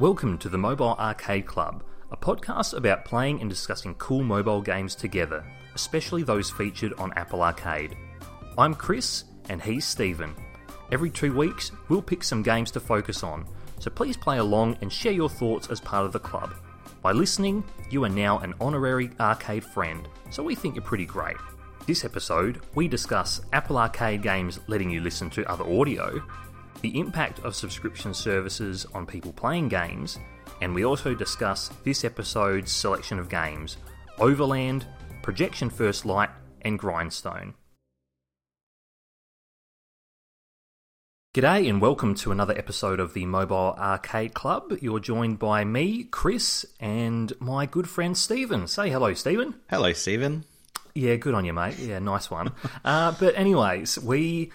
Welcome 0.00 0.38
to 0.38 0.48
the 0.48 0.56
Mobile 0.56 0.96
Arcade 0.98 1.44
Club, 1.44 1.84
a 2.10 2.16
podcast 2.16 2.72
about 2.72 3.04
playing 3.04 3.42
and 3.42 3.50
discussing 3.50 3.94
cool 3.96 4.22
mobile 4.22 4.62
games 4.62 4.94
together, 4.94 5.44
especially 5.74 6.22
those 6.22 6.50
featured 6.50 6.94
on 6.94 7.12
Apple 7.16 7.42
Arcade. 7.42 7.98
I'm 8.56 8.72
Chris, 8.72 9.24
and 9.50 9.60
he's 9.60 9.86
Stephen. 9.86 10.34
Every 10.90 11.10
two 11.10 11.36
weeks, 11.36 11.72
we'll 11.90 12.00
pick 12.00 12.24
some 12.24 12.42
games 12.42 12.70
to 12.70 12.80
focus 12.80 13.22
on, 13.22 13.44
so 13.78 13.90
please 13.90 14.16
play 14.16 14.38
along 14.38 14.78
and 14.80 14.90
share 14.90 15.12
your 15.12 15.28
thoughts 15.28 15.68
as 15.68 15.82
part 15.82 16.06
of 16.06 16.12
the 16.12 16.18
club. 16.18 16.54
By 17.02 17.12
listening, 17.12 17.62
you 17.90 18.02
are 18.04 18.08
now 18.08 18.38
an 18.38 18.54
honorary 18.58 19.10
arcade 19.20 19.64
friend, 19.64 20.08
so 20.30 20.42
we 20.42 20.54
think 20.54 20.76
you're 20.76 20.82
pretty 20.82 21.04
great. 21.04 21.36
This 21.86 22.06
episode, 22.06 22.62
we 22.74 22.88
discuss 22.88 23.42
Apple 23.52 23.76
Arcade 23.76 24.22
games 24.22 24.60
letting 24.66 24.88
you 24.88 25.02
listen 25.02 25.28
to 25.28 25.46
other 25.46 25.70
audio, 25.70 26.22
the 26.82 26.98
impact 26.98 27.40
of 27.40 27.54
subscription 27.54 28.14
services 28.14 28.86
on 28.94 29.06
people 29.06 29.32
playing 29.32 29.68
games, 29.68 30.18
and 30.62 30.74
we 30.74 30.84
also 30.84 31.14
discuss 31.14 31.68
this 31.84 32.04
episode's 32.04 32.72
selection 32.72 33.18
of 33.18 33.28
games 33.28 33.76
Overland, 34.18 34.86
Projection 35.22 35.70
First 35.70 36.04
Light, 36.04 36.30
and 36.62 36.78
Grindstone. 36.78 37.54
G'day 41.32 41.68
and 41.68 41.80
welcome 41.80 42.16
to 42.16 42.32
another 42.32 42.58
episode 42.58 42.98
of 42.98 43.14
the 43.14 43.24
Mobile 43.24 43.76
Arcade 43.78 44.34
Club. 44.34 44.76
You're 44.80 44.98
joined 44.98 45.38
by 45.38 45.64
me, 45.64 46.04
Chris, 46.04 46.66
and 46.80 47.32
my 47.38 47.66
good 47.66 47.88
friend 47.88 48.16
Stephen. 48.16 48.66
Say 48.66 48.90
hello, 48.90 49.14
Stephen. 49.14 49.54
Hello, 49.70 49.92
Stephen. 49.92 50.44
Yeah, 50.92 51.14
good 51.16 51.34
on 51.34 51.44
you, 51.44 51.52
mate. 51.52 51.78
Yeah, 51.78 52.00
nice 52.00 52.30
one. 52.32 52.50
uh, 52.84 53.14
but, 53.20 53.36
anyways, 53.36 54.00
we 54.00 54.50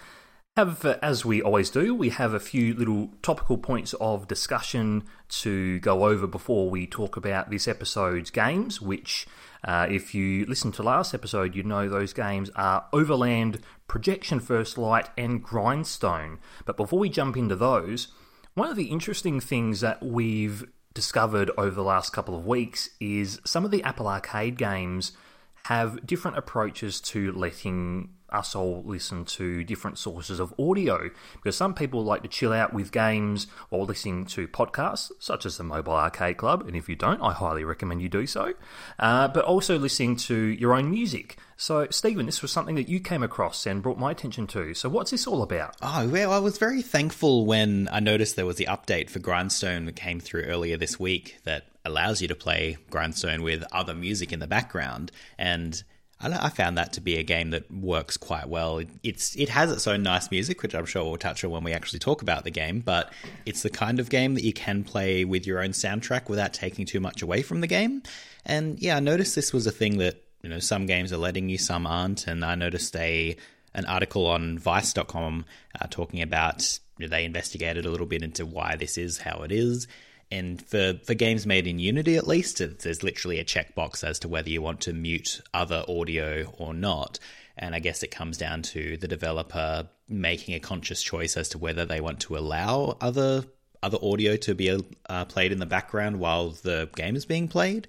have, 0.56 0.84
as 1.02 1.24
we 1.24 1.42
always 1.42 1.68
do, 1.68 1.94
we 1.94 2.08
have 2.08 2.32
a 2.32 2.40
few 2.40 2.74
little 2.74 3.10
topical 3.20 3.58
points 3.58 3.94
of 4.00 4.26
discussion 4.26 5.04
to 5.28 5.78
go 5.80 6.06
over 6.06 6.26
before 6.26 6.70
we 6.70 6.86
talk 6.86 7.16
about 7.16 7.50
this 7.50 7.68
episode's 7.68 8.30
games, 8.30 8.80
which, 8.80 9.26
uh, 9.64 9.86
if 9.90 10.14
you 10.14 10.46
listen 10.46 10.72
to 10.72 10.82
last 10.82 11.12
episode, 11.12 11.54
you 11.54 11.62
know 11.62 11.88
those 11.88 12.14
games 12.14 12.50
are 12.56 12.86
Overland, 12.92 13.60
Projection 13.86 14.40
First 14.40 14.78
Light, 14.78 15.10
and 15.18 15.42
Grindstone. 15.42 16.38
But 16.64 16.78
before 16.78 16.98
we 16.98 17.10
jump 17.10 17.36
into 17.36 17.56
those, 17.56 18.08
one 18.54 18.70
of 18.70 18.76
the 18.76 18.86
interesting 18.86 19.40
things 19.40 19.80
that 19.82 20.02
we've 20.02 20.64
discovered 20.94 21.50
over 21.58 21.72
the 21.72 21.82
last 21.82 22.14
couple 22.14 22.34
of 22.34 22.46
weeks 22.46 22.88
is 22.98 23.40
some 23.44 23.66
of 23.66 23.70
the 23.70 23.82
Apple 23.82 24.08
Arcade 24.08 24.56
games 24.56 25.12
have 25.64 26.06
different 26.06 26.38
approaches 26.38 26.98
to 27.02 27.32
letting 27.32 28.08
us 28.30 28.54
all 28.54 28.82
listen 28.84 29.24
to 29.24 29.64
different 29.64 29.98
sources 29.98 30.40
of 30.40 30.54
audio 30.58 31.10
because 31.34 31.56
some 31.56 31.74
people 31.74 32.04
like 32.04 32.22
to 32.22 32.28
chill 32.28 32.52
out 32.52 32.72
with 32.72 32.92
games 32.92 33.46
or 33.70 33.84
listening 33.84 34.24
to 34.26 34.48
podcasts 34.48 35.10
such 35.18 35.46
as 35.46 35.56
the 35.56 35.64
mobile 35.64 35.92
arcade 35.92 36.36
club 36.36 36.66
and 36.66 36.76
if 36.76 36.88
you 36.88 36.96
don't 36.96 37.20
i 37.22 37.32
highly 37.32 37.64
recommend 37.64 38.02
you 38.02 38.08
do 38.08 38.26
so 38.26 38.52
uh, 38.98 39.28
but 39.28 39.44
also 39.44 39.78
listening 39.78 40.16
to 40.16 40.34
your 40.34 40.74
own 40.74 40.90
music. 40.90 41.36
So 41.56 41.86
stephen 41.90 42.26
this 42.26 42.42
was 42.42 42.52
something 42.52 42.74
that 42.74 42.88
you 42.88 43.00
came 43.00 43.22
across 43.22 43.66
and 43.66 43.82
brought 43.82 43.98
my 43.98 44.10
attention 44.10 44.46
to. 44.48 44.74
So 44.74 44.88
what's 44.88 45.10
this 45.10 45.26
all 45.26 45.42
about? 45.42 45.76
Oh, 45.82 46.08
well, 46.08 46.32
I 46.32 46.38
was 46.38 46.58
very 46.58 46.82
thankful 46.82 47.46
when 47.46 47.88
I 47.90 48.00
noticed 48.00 48.36
there 48.36 48.46
was 48.46 48.56
the 48.56 48.66
update 48.66 49.10
for 49.10 49.18
Grindstone 49.18 49.86
that 49.86 49.96
came 49.96 50.20
through 50.20 50.42
earlier 50.42 50.76
this 50.76 51.00
week 51.00 51.38
that 51.44 51.64
allows 51.84 52.20
you 52.20 52.28
to 52.28 52.34
play 52.34 52.76
Grindstone 52.90 53.42
with 53.42 53.64
other 53.72 53.94
music 53.94 54.32
in 54.32 54.40
the 54.40 54.46
background. 54.46 55.12
And 55.38 55.82
I 56.18 56.48
found 56.48 56.78
that 56.78 56.94
to 56.94 57.02
be 57.02 57.16
a 57.16 57.22
game 57.22 57.50
that 57.50 57.70
works 57.70 58.16
quite 58.16 58.48
well. 58.48 58.78
It, 58.78 58.88
it's 59.02 59.36
it 59.36 59.50
has 59.50 59.70
its 59.70 59.86
own 59.86 60.02
nice 60.02 60.30
music, 60.30 60.62
which 60.62 60.74
I'm 60.74 60.86
sure 60.86 61.04
we'll 61.04 61.18
touch 61.18 61.44
on 61.44 61.50
when 61.50 61.62
we 61.62 61.72
actually 61.72 61.98
talk 61.98 62.22
about 62.22 62.44
the 62.44 62.50
game. 62.50 62.80
But 62.80 63.12
it's 63.44 63.62
the 63.62 63.70
kind 63.70 64.00
of 64.00 64.08
game 64.08 64.34
that 64.34 64.42
you 64.42 64.54
can 64.54 64.82
play 64.82 65.24
with 65.24 65.46
your 65.46 65.62
own 65.62 65.70
soundtrack 65.70 66.28
without 66.28 66.54
taking 66.54 66.86
too 66.86 67.00
much 67.00 67.20
away 67.20 67.42
from 67.42 67.60
the 67.60 67.66
game. 67.66 68.02
And 68.46 68.78
yeah, 68.80 68.96
I 68.96 69.00
noticed 69.00 69.34
this 69.34 69.52
was 69.52 69.66
a 69.66 69.72
thing 69.72 69.98
that 69.98 70.22
you 70.42 70.48
know 70.48 70.58
some 70.58 70.86
games 70.86 71.12
are 71.12 71.18
letting 71.18 71.50
you, 71.50 71.58
some 71.58 71.86
aren't. 71.86 72.26
And 72.26 72.44
I 72.44 72.54
noticed 72.54 72.96
a 72.96 73.36
an 73.74 73.84
article 73.84 74.26
on 74.26 74.58
Vice.com 74.58 75.44
uh, 75.78 75.86
talking 75.90 76.22
about 76.22 76.78
you 76.98 77.06
know, 77.06 77.10
they 77.10 77.24
investigated 77.24 77.84
a 77.84 77.90
little 77.90 78.06
bit 78.06 78.22
into 78.22 78.46
why 78.46 78.76
this 78.76 78.96
is 78.96 79.18
how 79.18 79.42
it 79.42 79.52
is. 79.52 79.86
And 80.30 80.60
for, 80.60 80.94
for 81.04 81.14
games 81.14 81.46
made 81.46 81.66
in 81.66 81.78
Unity, 81.78 82.16
at 82.16 82.26
least, 82.26 82.58
there's 82.58 83.02
literally 83.02 83.38
a 83.38 83.44
checkbox 83.44 84.02
as 84.02 84.18
to 84.20 84.28
whether 84.28 84.50
you 84.50 84.60
want 84.60 84.80
to 84.82 84.92
mute 84.92 85.40
other 85.54 85.84
audio 85.88 86.52
or 86.58 86.74
not. 86.74 87.18
And 87.56 87.74
I 87.74 87.78
guess 87.78 88.02
it 88.02 88.10
comes 88.10 88.36
down 88.36 88.62
to 88.62 88.96
the 88.96 89.08
developer 89.08 89.88
making 90.08 90.54
a 90.54 90.60
conscious 90.60 91.02
choice 91.02 91.36
as 91.36 91.48
to 91.50 91.58
whether 91.58 91.84
they 91.84 92.00
want 92.00 92.20
to 92.20 92.36
allow 92.36 92.96
other 93.00 93.44
other 93.82 93.98
audio 94.02 94.36
to 94.36 94.54
be 94.54 94.76
uh, 95.08 95.24
played 95.26 95.52
in 95.52 95.58
the 95.58 95.66
background 95.66 96.18
while 96.18 96.50
the 96.50 96.88
game 96.96 97.14
is 97.14 97.24
being 97.24 97.46
played. 97.46 97.86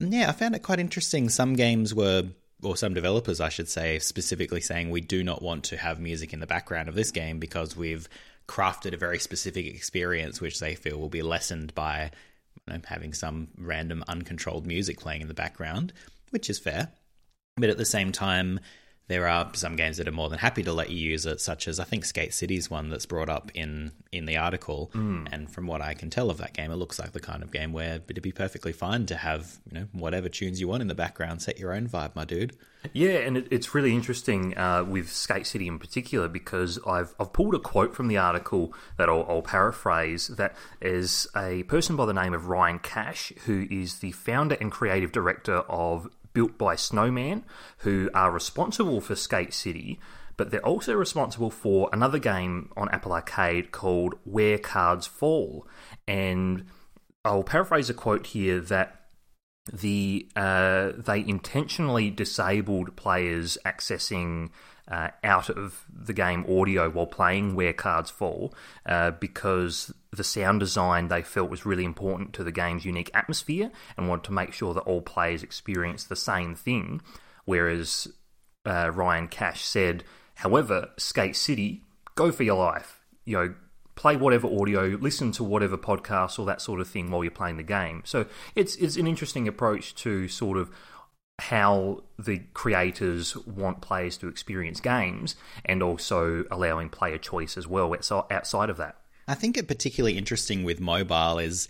And 0.00 0.12
yeah, 0.12 0.28
I 0.28 0.32
found 0.32 0.54
it 0.54 0.62
quite 0.62 0.80
interesting. 0.80 1.28
Some 1.28 1.54
games 1.54 1.94
were, 1.94 2.24
or 2.62 2.76
some 2.76 2.94
developers, 2.94 3.40
I 3.40 3.48
should 3.48 3.68
say, 3.68 3.98
specifically 3.98 4.60
saying 4.60 4.90
we 4.90 5.00
do 5.00 5.22
not 5.22 5.42
want 5.42 5.64
to 5.64 5.76
have 5.76 6.00
music 6.00 6.32
in 6.32 6.40
the 6.40 6.46
background 6.46 6.88
of 6.88 6.94
this 6.94 7.10
game 7.10 7.40
because 7.40 7.76
we've 7.76 8.08
crafted 8.46 8.92
a 8.92 8.98
very 8.98 9.18
specific 9.18 9.66
experience 9.66 10.40
which 10.40 10.60
they 10.60 10.74
feel 10.74 10.98
will 10.98 11.08
be 11.08 11.22
lessened 11.22 11.74
by 11.74 12.10
you 12.66 12.74
know, 12.74 12.80
having 12.86 13.12
some 13.12 13.48
random 13.56 14.04
uncontrolled 14.08 14.66
music 14.66 14.98
playing 14.98 15.22
in 15.22 15.28
the 15.28 15.34
background, 15.34 15.92
which 16.30 16.50
is 16.50 16.58
fair. 16.58 16.88
But 17.56 17.70
at 17.70 17.78
the 17.78 17.84
same 17.84 18.12
time, 18.12 18.60
there 19.06 19.28
are 19.28 19.50
some 19.54 19.76
games 19.76 19.98
that 19.98 20.08
are 20.08 20.12
more 20.12 20.30
than 20.30 20.38
happy 20.38 20.62
to 20.62 20.72
let 20.72 20.90
you 20.90 20.96
use 20.96 21.26
it, 21.26 21.40
such 21.40 21.68
as 21.68 21.78
I 21.78 21.84
think 21.84 22.04
Skate 22.04 22.32
City's 22.32 22.70
one 22.70 22.88
that's 22.88 23.06
brought 23.06 23.28
up 23.28 23.50
in 23.54 23.92
in 24.12 24.24
the 24.24 24.36
article. 24.36 24.90
And 25.30 25.50
from 25.50 25.66
what 25.66 25.82
I 25.82 25.94
can 25.94 26.08
tell 26.08 26.30
of 26.30 26.38
that 26.38 26.54
game, 26.54 26.70
it 26.70 26.76
looks 26.76 26.98
like 26.98 27.12
the 27.12 27.20
kind 27.20 27.42
of 27.42 27.50
game 27.50 27.72
where 27.72 28.00
it'd 28.08 28.22
be 28.22 28.32
perfectly 28.32 28.72
fine 28.72 29.04
to 29.06 29.16
have 29.16 29.58
you 29.70 29.78
know 29.78 29.88
whatever 29.92 30.28
tunes 30.28 30.60
you 30.60 30.68
want 30.68 30.80
in 30.80 30.88
the 30.88 30.94
background, 30.94 31.42
set 31.42 31.58
your 31.58 31.74
own 31.74 31.86
vibe, 31.86 32.14
my 32.14 32.24
dude. 32.24 32.56
Yeah, 32.92 33.18
and 33.18 33.36
it, 33.36 33.48
it's 33.50 33.74
really 33.74 33.94
interesting 33.94 34.56
uh, 34.58 34.84
with 34.84 35.10
Skate 35.10 35.46
City 35.46 35.68
in 35.68 35.78
particular 35.78 36.28
because 36.28 36.78
I've 36.86 37.14
I've 37.20 37.32
pulled 37.32 37.54
a 37.54 37.58
quote 37.58 37.94
from 37.94 38.08
the 38.08 38.16
article 38.16 38.72
that 38.96 39.08
I'll, 39.08 39.26
I'll 39.28 39.42
paraphrase. 39.42 40.28
That 40.28 40.54
is 40.80 41.26
a 41.36 41.62
person 41.64 41.96
by 41.96 42.06
the 42.06 42.14
name 42.14 42.32
of 42.32 42.48
Ryan 42.48 42.78
Cash, 42.78 43.32
who 43.44 43.66
is 43.70 43.98
the 43.98 44.12
founder 44.12 44.56
and 44.60 44.70
creative 44.72 45.12
director 45.12 45.58
of 45.58 46.08
Built 46.34 46.58
by 46.58 46.76
Snowman, 46.76 47.44
who 47.78 48.10
are 48.14 48.30
responsible 48.30 49.00
for 49.00 49.16
Skate 49.16 49.54
City. 49.54 49.98
But 50.36 50.50
they're 50.50 50.66
also 50.66 50.94
responsible 50.94 51.50
for 51.50 51.88
another 51.92 52.18
game 52.18 52.72
on 52.76 52.88
Apple 52.90 53.12
Arcade 53.12 53.70
called 53.70 54.14
Where 54.24 54.58
Cards 54.58 55.06
Fall. 55.06 55.66
And 56.08 56.66
I'll 57.24 57.44
paraphrase 57.44 57.88
a 57.88 57.94
quote 57.94 58.26
here 58.26 58.60
that 58.60 59.00
the 59.72 60.28
uh, 60.36 60.92
they 60.96 61.20
intentionally 61.20 62.10
disabled 62.10 62.96
players 62.96 63.56
accessing 63.64 64.50
uh, 64.88 65.08
out 65.22 65.48
of 65.48 65.84
the 65.90 66.12
game 66.12 66.44
audio 66.48 66.90
while 66.90 67.06
playing 67.06 67.54
where 67.54 67.72
cards 67.72 68.10
fall 68.10 68.54
uh, 68.86 69.10
because 69.12 69.92
the 70.12 70.24
sound 70.24 70.60
design 70.60 71.08
they 71.08 71.22
felt 71.22 71.50
was 71.50 71.64
really 71.64 71.84
important 71.84 72.32
to 72.34 72.44
the 72.44 72.52
game's 72.52 72.84
unique 72.84 73.10
atmosphere 73.14 73.70
and 73.96 74.08
wanted 74.08 74.24
to 74.24 74.32
make 74.32 74.52
sure 74.52 74.74
that 74.74 74.80
all 74.80 75.00
players 75.00 75.42
experience 75.42 76.04
the 76.04 76.16
same 76.16 76.54
thing. 76.54 77.00
Whereas 77.44 78.08
uh, 78.66 78.90
Ryan 78.94 79.28
Cash 79.28 79.64
said, 79.64 80.04
however, 80.34 80.90
Skate 80.98 81.36
City, 81.36 81.82
go 82.14 82.30
for 82.30 82.42
your 82.42 82.56
life. 82.56 83.00
You 83.24 83.36
know, 83.36 83.54
play 83.94 84.16
whatever 84.16 84.48
audio, 84.48 84.98
listen 85.00 85.32
to 85.32 85.44
whatever 85.44 85.76
podcast 85.76 86.38
or 86.38 86.46
that 86.46 86.60
sort 86.60 86.80
of 86.80 86.88
thing 86.88 87.10
while 87.10 87.24
you're 87.24 87.30
playing 87.30 87.56
the 87.56 87.62
game. 87.62 88.02
So 88.04 88.26
it's 88.54 88.76
it's 88.76 88.96
an 88.96 89.06
interesting 89.06 89.48
approach 89.48 89.94
to 89.96 90.28
sort 90.28 90.58
of 90.58 90.70
how 91.40 92.02
the 92.18 92.38
creators 92.54 93.36
want 93.46 93.80
players 93.80 94.16
to 94.18 94.28
experience 94.28 94.80
games 94.80 95.34
and 95.64 95.82
also 95.82 96.44
allowing 96.50 96.88
player 96.88 97.18
choice 97.18 97.56
as 97.56 97.66
well 97.66 97.94
outside 98.30 98.70
of 98.70 98.76
that. 98.76 98.96
I 99.26 99.34
think 99.34 99.56
it 99.56 99.66
particularly 99.66 100.16
interesting 100.16 100.64
with 100.64 100.80
mobile 100.80 101.38
is 101.38 101.68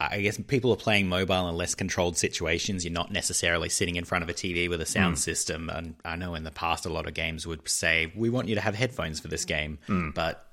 I 0.00 0.20
guess 0.20 0.38
people 0.46 0.70
are 0.70 0.76
playing 0.76 1.08
mobile 1.08 1.48
in 1.48 1.56
less 1.56 1.74
controlled 1.74 2.16
situations. 2.16 2.84
You're 2.84 2.92
not 2.92 3.10
necessarily 3.10 3.68
sitting 3.68 3.96
in 3.96 4.04
front 4.04 4.22
of 4.22 4.28
a 4.28 4.34
TV 4.34 4.68
with 4.68 4.80
a 4.80 4.86
sound 4.86 5.16
mm. 5.16 5.18
system. 5.18 5.68
And 5.68 5.96
I 6.04 6.14
know 6.14 6.36
in 6.36 6.44
the 6.44 6.52
past, 6.52 6.86
a 6.86 6.88
lot 6.88 7.08
of 7.08 7.14
games 7.14 7.48
would 7.48 7.68
say, 7.68 8.12
We 8.14 8.30
want 8.30 8.46
you 8.46 8.54
to 8.54 8.60
have 8.60 8.76
headphones 8.76 9.18
for 9.18 9.26
this 9.26 9.44
game. 9.44 9.78
Mm. 9.88 10.14
But 10.14 10.46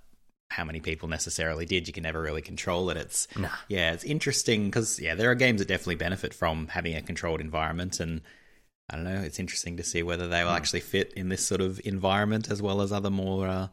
how 0.50 0.66
many 0.66 0.80
people 0.80 1.10
necessarily 1.10 1.68
did? 1.68 1.88
You 1.88 1.94
can 1.94 2.02
never 2.02 2.22
really 2.22 2.42
control 2.42 2.90
it. 2.90 2.98
It's, 2.98 3.28
yeah, 3.68 3.92
it's 3.92 4.04
interesting 4.04 4.66
because, 4.66 5.00
yeah, 5.00 5.14
there 5.14 5.30
are 5.30 5.36
games 5.36 5.60
that 5.60 5.68
definitely 5.68 5.96
benefit 5.96 6.34
from 6.34 6.68
having 6.68 6.96
a 6.96 7.02
controlled 7.04 7.40
environment. 7.40 8.00
And 8.00 8.22
I 8.90 8.96
don't 8.96 9.06
know, 9.06 9.22
it's 9.22 9.40
interesting 9.40 9.78
to 9.78 9.84
see 9.84 10.04
whether 10.04 10.28
they 10.28 10.44
will 10.44 10.52
actually 10.52 10.82
fit 10.82 11.12
in 11.14 11.30
this 11.30 11.46
sort 11.46 11.62
of 11.62 11.82
environment 11.86 12.52
as 12.52 12.62
well 12.62 12.82
as 12.82 12.92
other 12.92 13.10
more, 13.10 13.48
uh, 13.48 13.68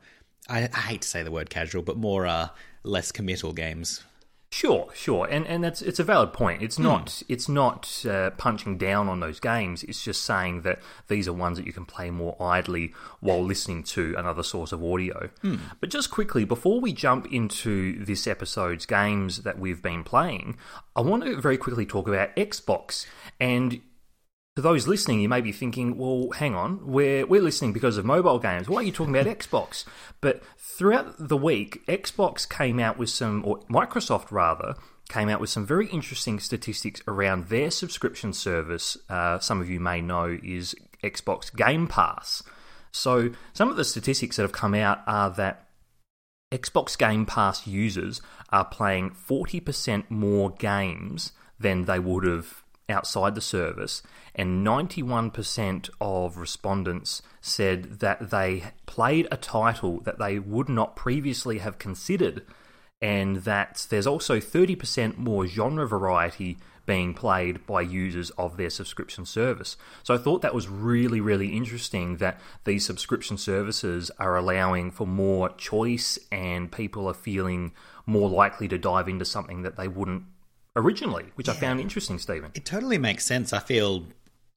I, 0.49 0.69
I 0.73 0.81
hate 0.81 1.03
to 1.03 1.09
say 1.09 1.23
the 1.23 1.31
word 1.31 1.51
casual, 1.51 1.83
but 1.83 1.97
more 1.97 2.27
uh, 2.27 2.49
less 2.83 3.13
committal 3.13 3.53
games. 3.53 4.03
Sure, 4.51 4.91
sure, 4.95 5.27
and 5.31 5.47
and 5.47 5.65
that's 5.65 5.81
it's 5.81 5.99
a 5.99 6.05
valid 6.05 6.35
point. 6.35 6.61
It's 6.61 6.79
not 6.79 7.23
it's 7.27 7.49
not 7.49 8.05
uh, 8.07 8.33
punching 8.33 8.77
down 8.77 9.09
on 9.09 9.19
those 9.21 9.41
games. 9.41 9.83
It's 9.83 10.05
just 10.05 10.25
saying 10.25 10.61
that 10.61 10.79
these 11.09 11.27
are 11.27 11.33
ones 11.33 11.57
that 11.57 11.67
you 11.67 11.73
can 11.73 11.87
play 11.87 12.11
more 12.11 12.37
idly 12.39 12.93
while 13.21 13.43
listening 13.43 13.83
to 13.85 14.15
another 14.19 14.43
source 14.43 14.71
of 14.71 14.85
audio. 14.85 15.31
But 15.81 15.89
just 15.89 16.11
quickly 16.11 16.45
before 16.45 16.83
we 16.83 16.93
jump 16.93 17.33
into 17.33 18.05
this 18.05 18.27
episode's 18.27 18.85
games 18.85 19.39
that 19.45 19.59
we've 19.59 19.81
been 19.81 20.05
playing, 20.05 20.59
I 20.95 21.01
want 21.01 21.25
to 21.25 21.41
very 21.41 21.57
quickly 21.57 21.87
talk 21.87 22.07
about 22.07 22.37
Xbox 22.37 23.07
and. 23.41 23.81
To 24.57 24.63
those 24.63 24.87
listening, 24.87 25.21
you 25.21 25.31
may 25.31 25.41
be 25.41 25.51
thinking, 25.51 25.97
well, 25.97 26.29
hang 26.33 26.55
on, 26.55 26.87
we're, 26.87 27.25
we're 27.25 27.41
listening 27.41 27.73
because 27.73 27.97
of 27.97 28.05
mobile 28.05 28.39
games. 28.39 28.69
Why 28.69 28.81
are 28.81 28.83
you 28.83 28.93
talking 28.93 29.17
about 29.17 29.27
Xbox? 29.39 29.87
But 30.21 30.43
throughout 30.59 31.15
the 31.19 31.39
week, 31.39 31.87
Xbox 31.87 32.47
came 32.47 32.79
out 32.79 32.99
with 32.99 33.09
some, 33.09 33.43
or 33.47 33.61
Microsoft 33.71 34.31
rather, 34.31 34.75
came 35.09 35.31
out 35.31 35.41
with 35.41 35.49
some 35.49 35.65
very 35.67 35.87
interesting 35.87 36.39
statistics 36.39 37.01
around 37.09 37.49
their 37.49 37.71
subscription 37.71 38.35
service. 38.35 38.99
Uh, 39.09 39.39
some 39.39 39.63
of 39.63 39.71
you 39.71 39.81
may 39.81 40.03
know 40.03 40.39
is 40.43 40.75
Xbox 41.03 41.55
Game 41.55 41.87
Pass. 41.87 42.43
So, 42.91 43.31
some 43.55 43.71
of 43.71 43.77
the 43.77 43.87
statistics 43.87 44.37
that 44.37 44.43
have 44.43 44.53
come 44.53 44.75
out 44.75 44.99
are 45.07 45.31
that 45.31 45.67
Xbox 46.53 46.99
Game 46.99 47.25
Pass 47.25 47.67
users 47.67 48.21
are 48.51 48.67
playing 48.67 49.13
40% 49.13 50.11
more 50.11 50.51
games 50.51 51.33
than 51.59 51.87
they 51.87 51.99
would 51.99 52.25
have 52.25 52.62
outside 52.89 53.35
the 53.35 53.41
service, 53.41 54.03
and 54.35 54.67
91% 54.67 55.91
of 56.01 56.37
respondents 56.37 57.23
said 57.41 58.01
that 58.01 58.31
they 58.31 58.65
played 58.87 59.29
a 59.31 59.37
title 59.37 60.01
that 60.01 60.19
they 60.19 60.39
would 60.39 60.69
not 60.69 60.97
previously 60.97 61.59
have 61.59 61.79
considered, 61.79 62.45
and 63.01 63.39
that 63.39 63.87
there's 63.91 64.07
also 64.07 64.39
30% 64.39 65.19
more 65.19 65.47
genre 65.47 65.87
variety 65.87 66.59
being 66.85 67.15
played 67.15 67.65
by 67.67 67.81
users 67.81 68.31
of 68.31 68.57
their 68.57 68.71
subscription 68.71 69.25
service. 69.25 69.77
So 70.03 70.15
I 70.15 70.19
thought 70.19 70.43
that 70.43 70.55
was 70.55 70.69
really, 70.69 71.21
really 71.21 71.49
interesting 71.57 72.17
that 72.17 72.41
these 72.65 72.85
subscription 72.85 73.39
services 73.39 74.11
are 74.19 74.37
allowing 74.37 74.91
for 74.91 75.07
more 75.07 75.51
choice 75.51 76.19
and 76.33 76.73
people 76.73 77.07
are 77.07 77.15
feeling 77.15 77.73
more 78.05 78.29
likely 78.29 78.67
to 78.69 78.79
dive 78.79 79.09
into 79.09 79.25
something 79.25 79.63
that 79.63 79.77
they 79.77 79.87
wouldn't 79.87 80.25
originally, 80.77 81.25
which 81.35 81.49
I 81.49 81.55
found 81.55 81.81
interesting, 81.81 82.19
Stephen. 82.19 82.51
It 82.55 82.65
totally 82.65 82.99
makes 82.99 83.25
sense. 83.25 83.53
I 83.53 83.59
feel 83.59 84.07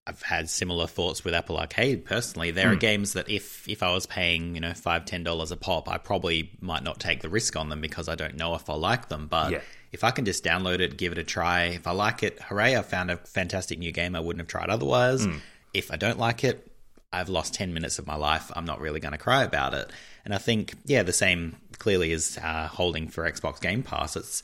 I've 0.07 0.21
had 0.21 0.50
similar 0.50 0.85
thoughts 0.88 1.23
with 1.23 1.33
Apple 1.33 1.57
Arcade 1.57 2.06
personally. 2.06 2.51
There 2.51 2.67
Hmm. 2.67 2.73
are 2.73 2.77
games 2.77 3.13
that 3.13 3.29
if 3.29 3.67
if 3.67 3.81
I 3.81 3.91
was 3.91 4.06
paying, 4.06 4.53
you 4.56 4.62
know, 4.62 4.73
five, 4.73 5.06
ten 5.06 5.23
dollars 5.23 5.51
a 5.51 5.57
pop, 5.57 5.89
I 5.89 5.97
probably 5.97 6.51
might 6.62 6.83
not 6.83 7.00
take 7.00 7.21
the 7.21 7.29
risk 7.29 7.56
on 7.56 7.69
them 7.69 7.81
because 7.81 8.07
I 8.07 8.15
don't 8.15 8.35
know 8.35 8.53
if 8.56 8.69
I'll 8.69 8.77
like 8.79 9.09
them. 9.09 9.27
But 9.27 9.51
Yeah. 9.51 9.62
if 9.91 10.03
I 10.03 10.12
can 10.12 10.23
just 10.25 10.44
download 10.44 10.79
it, 10.79 10.97
give 10.97 11.12
it 11.12 11.17
a 11.17 11.23
try, 11.23 11.63
if 11.65 11.88
I 11.88 11.91
like 11.91 12.21
it, 12.23 12.39
hooray, 12.44 12.75
I 12.77 12.81
found 12.83 13.09
a 13.09 13.17
fantastic 13.17 13.79
new 13.79 13.91
game 13.91 14.15
I 14.15 14.19
wouldn't 14.19 14.41
have 14.41 14.47
tried 14.47 14.69
otherwise. 14.69 15.25
Hmm. 15.25 15.38
If 15.73 15.91
I 15.91 15.95
don't 15.95 16.19
like 16.19 16.44
it, 16.44 16.71
I've 17.12 17.29
lost 17.29 17.53
10 17.53 17.73
minutes 17.73 17.97
of 17.97 18.06
my 18.06 18.15
life. 18.15 18.51
I'm 18.56 18.65
not 18.65 18.79
really 18.81 19.00
going 19.00 19.13
to 19.13 19.17
cry 19.17 19.44
about 19.44 19.73
it. 19.73 19.89
And 20.25 20.33
I 20.33 20.38
think, 20.38 20.75
yeah, 20.85 21.01
the 21.03 21.13
same 21.13 21.56
clearly 21.79 22.12
is 22.12 22.38
uh, 22.38 22.67
holding 22.67 23.07
for 23.07 23.29
Xbox 23.29 23.59
Game 23.62 23.83
Pass. 23.83 24.15
It's, 24.17 24.41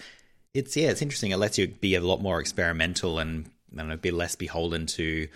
it's, 0.53 0.75
yeah, 0.75 0.89
it's 0.89 1.01
interesting. 1.01 1.31
It 1.31 1.37
lets 1.37 1.57
you 1.57 1.67
be 1.67 1.95
a 1.95 2.01
lot 2.01 2.21
more 2.21 2.39
experimental 2.39 3.19
and, 3.19 3.49
I 3.73 3.77
don't 3.77 3.89
know, 3.89 3.97
be 3.97 4.11
less 4.11 4.35
beholden 4.35 4.85
to 4.87 5.27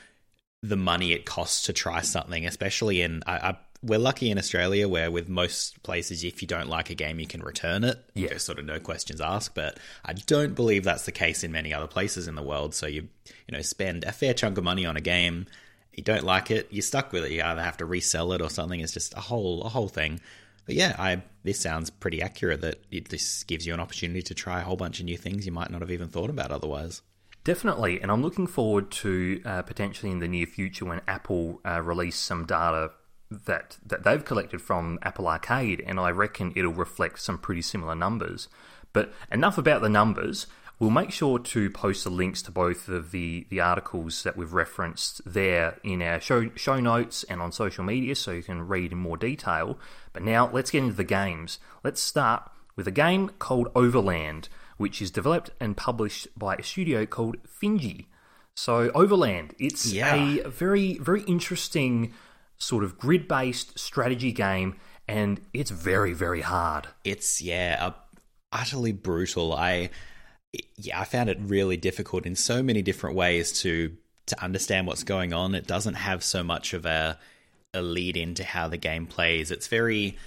the 0.62 0.76
money 0.76 1.14
it 1.14 1.26
costs 1.26 1.66
to 1.68 1.74
try 1.74 2.02
something, 2.02 2.46
especially 2.46 3.02
in, 3.02 3.24
I, 3.26 3.34
I, 3.34 3.58
we're 3.84 4.00
lucky 4.00 4.32
in 4.32 4.38
Australia 4.38 4.88
where 4.90 5.12
with 5.12 5.30
most 5.30 5.82
places, 5.84 6.24
if 6.24 6.42
you 6.42 6.48
don't 6.48 6.68
like 6.68 6.90
a 6.90 6.96
game, 6.96 7.20
you 7.20 7.28
can 7.28 7.44
return 7.44 7.84
it. 7.84 8.04
Yeah. 8.16 8.30
There's 8.30 8.44
sort 8.44 8.58
of 8.58 8.66
no 8.66 8.80
questions 8.80 9.22
asked, 9.22 9.54
but 9.54 9.78
I 10.04 10.14
don't 10.14 10.56
believe 10.56 10.84
that's 10.84 11.06
the 11.06 11.12
case 11.12 11.44
in 11.44 11.52
many 11.52 11.74
other 11.74 11.88
places 11.88 12.28
in 12.28 12.36
the 12.36 12.42
world. 12.42 12.74
So 12.74 12.88
you, 12.88 13.08
you 13.48 13.52
know, 13.56 13.62
spend 13.62 14.04
a 14.04 14.12
fair 14.12 14.34
chunk 14.34 14.58
of 14.58 14.64
money 14.64 14.86
on 14.86 14.98
a 14.98 15.02
game, 15.02 15.46
you 15.94 16.04
don't 16.04 16.24
like 16.24 16.52
it, 16.52 16.68
you're 16.72 16.82
stuck 16.82 17.14
with 17.14 17.26
it. 17.26 17.32
You 17.32 17.44
either 17.44 17.62
have 17.62 17.78
to 17.78 17.86
resell 17.86 18.34
it 18.34 18.42
or 18.42 18.50
something. 18.50 18.80
It's 18.80 18.92
just 18.92 19.14
a 19.14 19.22
whole, 19.22 19.64
a 19.64 19.70
whole 19.70 19.88
thing. 19.88 20.20
But 20.66 20.76
yeah, 20.76 20.96
I 20.98 21.22
this 21.44 21.60
sounds 21.60 21.90
pretty 21.90 22.22
accurate 22.22 22.62
that 22.62 22.84
it, 22.92 23.10
this 23.10 23.44
gives 23.44 23.68
you 23.68 23.74
an 23.74 23.80
opportunity 23.80 24.22
to 24.24 24.34
try 24.34 24.62
a 24.62 24.64
whole 24.64 24.76
bunch 24.76 25.00
of 25.00 25.06
new 25.06 25.18
things 25.18 25.46
you 25.46 25.52
might 25.52 25.70
not 25.70 25.82
have 25.82 25.92
even 25.92 26.10
thought 26.10 26.30
about 26.30 26.52
otherwise. 26.52 27.02
Definitely, 27.44 28.02
and 28.02 28.12
I'm 28.12 28.24
looking 28.24 28.48
forward 28.48 28.90
to 28.92 29.42
uh, 29.46 29.62
potentially 29.62 30.12
in 30.12 30.20
the 30.20 30.28
near 30.28 30.48
future 30.48 30.86
when 30.86 31.02
Apple 31.08 31.62
uh, 31.64 31.82
release 31.82 32.18
some 32.18 32.46
data 32.46 32.92
that 33.30 33.78
that 33.86 34.04
they've 34.04 34.26
collected 34.26 34.62
from 34.62 34.98
Apple 35.04 35.28
Arcade, 35.28 35.84
and 35.86 36.00
I 36.00 36.10
reckon 36.10 36.54
it'll 36.56 36.74
reflect 36.74 37.20
some 37.20 37.38
pretty 37.38 37.62
similar 37.62 37.94
numbers. 37.94 38.48
But 38.94 39.14
enough 39.32 39.58
about 39.58 39.82
the 39.82 39.90
numbers. 39.90 40.48
We'll 40.78 40.90
make 40.90 41.12
sure 41.12 41.40
to 41.40 41.70
post 41.70 42.04
the 42.04 42.10
links 42.10 42.42
to 42.44 42.52
both 42.52 42.90
of 42.90 43.12
the, 43.12 43.48
the 43.50 43.62
articles 43.62 44.24
that 44.24 44.36
we've 44.36 44.52
referenced 44.54 45.22
there 45.26 45.80
in 45.84 46.02
our 46.02 46.20
show, 46.20 46.50
show 46.56 46.80
notes 46.82 47.24
and 47.24 47.42
on 47.42 47.54
social 47.54 47.84
media 47.86 48.14
so 48.16 48.32
you 48.32 48.44
can 48.44 48.68
read 48.68 48.92
in 48.92 48.98
more 48.98 49.16
detail. 49.16 49.80
But 50.12 50.24
now 50.24 50.50
let's 50.52 50.72
get 50.72 50.84
into 50.84 50.96
the 50.96 51.06
games. 51.06 51.60
Let's 51.84 52.02
start 52.02 52.52
with 52.76 52.88
a 52.88 52.92
game 52.92 53.30
called 53.40 53.70
Overland, 53.74 54.50
which 54.76 55.02
is 55.02 55.12
developed 55.12 55.52
and 55.62 55.78
published 55.78 56.28
by 56.38 56.56
a 56.56 56.64
studio 56.64 57.06
called 57.06 57.38
Finji. 57.44 58.08
So 58.54 58.92
Overland, 58.94 59.56
it's 59.58 59.86
Yeah. 59.92 60.14
a 60.16 60.50
very 60.50 60.98
very 60.98 61.22
interesting 61.24 62.14
sort 62.58 62.84
of 62.84 62.98
grid-based 62.98 63.78
strategy 63.80 64.32
game 64.34 64.76
and 65.08 65.40
it's 65.54 65.72
very 65.72 66.12
very 66.14 66.42
hard. 66.42 66.88
It's 67.06 67.42
yeah, 67.42 67.78
uh, 67.80 67.92
utterly 68.52 68.92
brutal. 68.92 69.54
I 69.54 69.90
yeah, 70.76 71.00
I 71.00 71.06
found 71.06 71.30
it 71.30 71.38
really 71.42 71.78
difficult 71.78 72.26
in 72.26 72.36
so 72.36 72.62
many 72.64 72.82
different 72.82 73.16
ways 73.16 73.62
to 73.62 73.96
to 74.28 74.44
understand 74.44 74.88
what's 74.88 75.04
going 75.04 75.34
on. 75.34 75.54
It 75.54 75.68
doesn't 75.68 75.94
have 75.94 76.24
so 76.24 76.44
much 76.44 76.74
of 76.74 76.86
a 76.86 77.18
a 77.74 77.82
lead 77.82 78.18
into 78.18 78.44
how 78.44 78.68
the 78.68 78.78
game 78.78 79.06
plays. 79.06 79.52
It's 79.52 79.68
very 79.68 80.18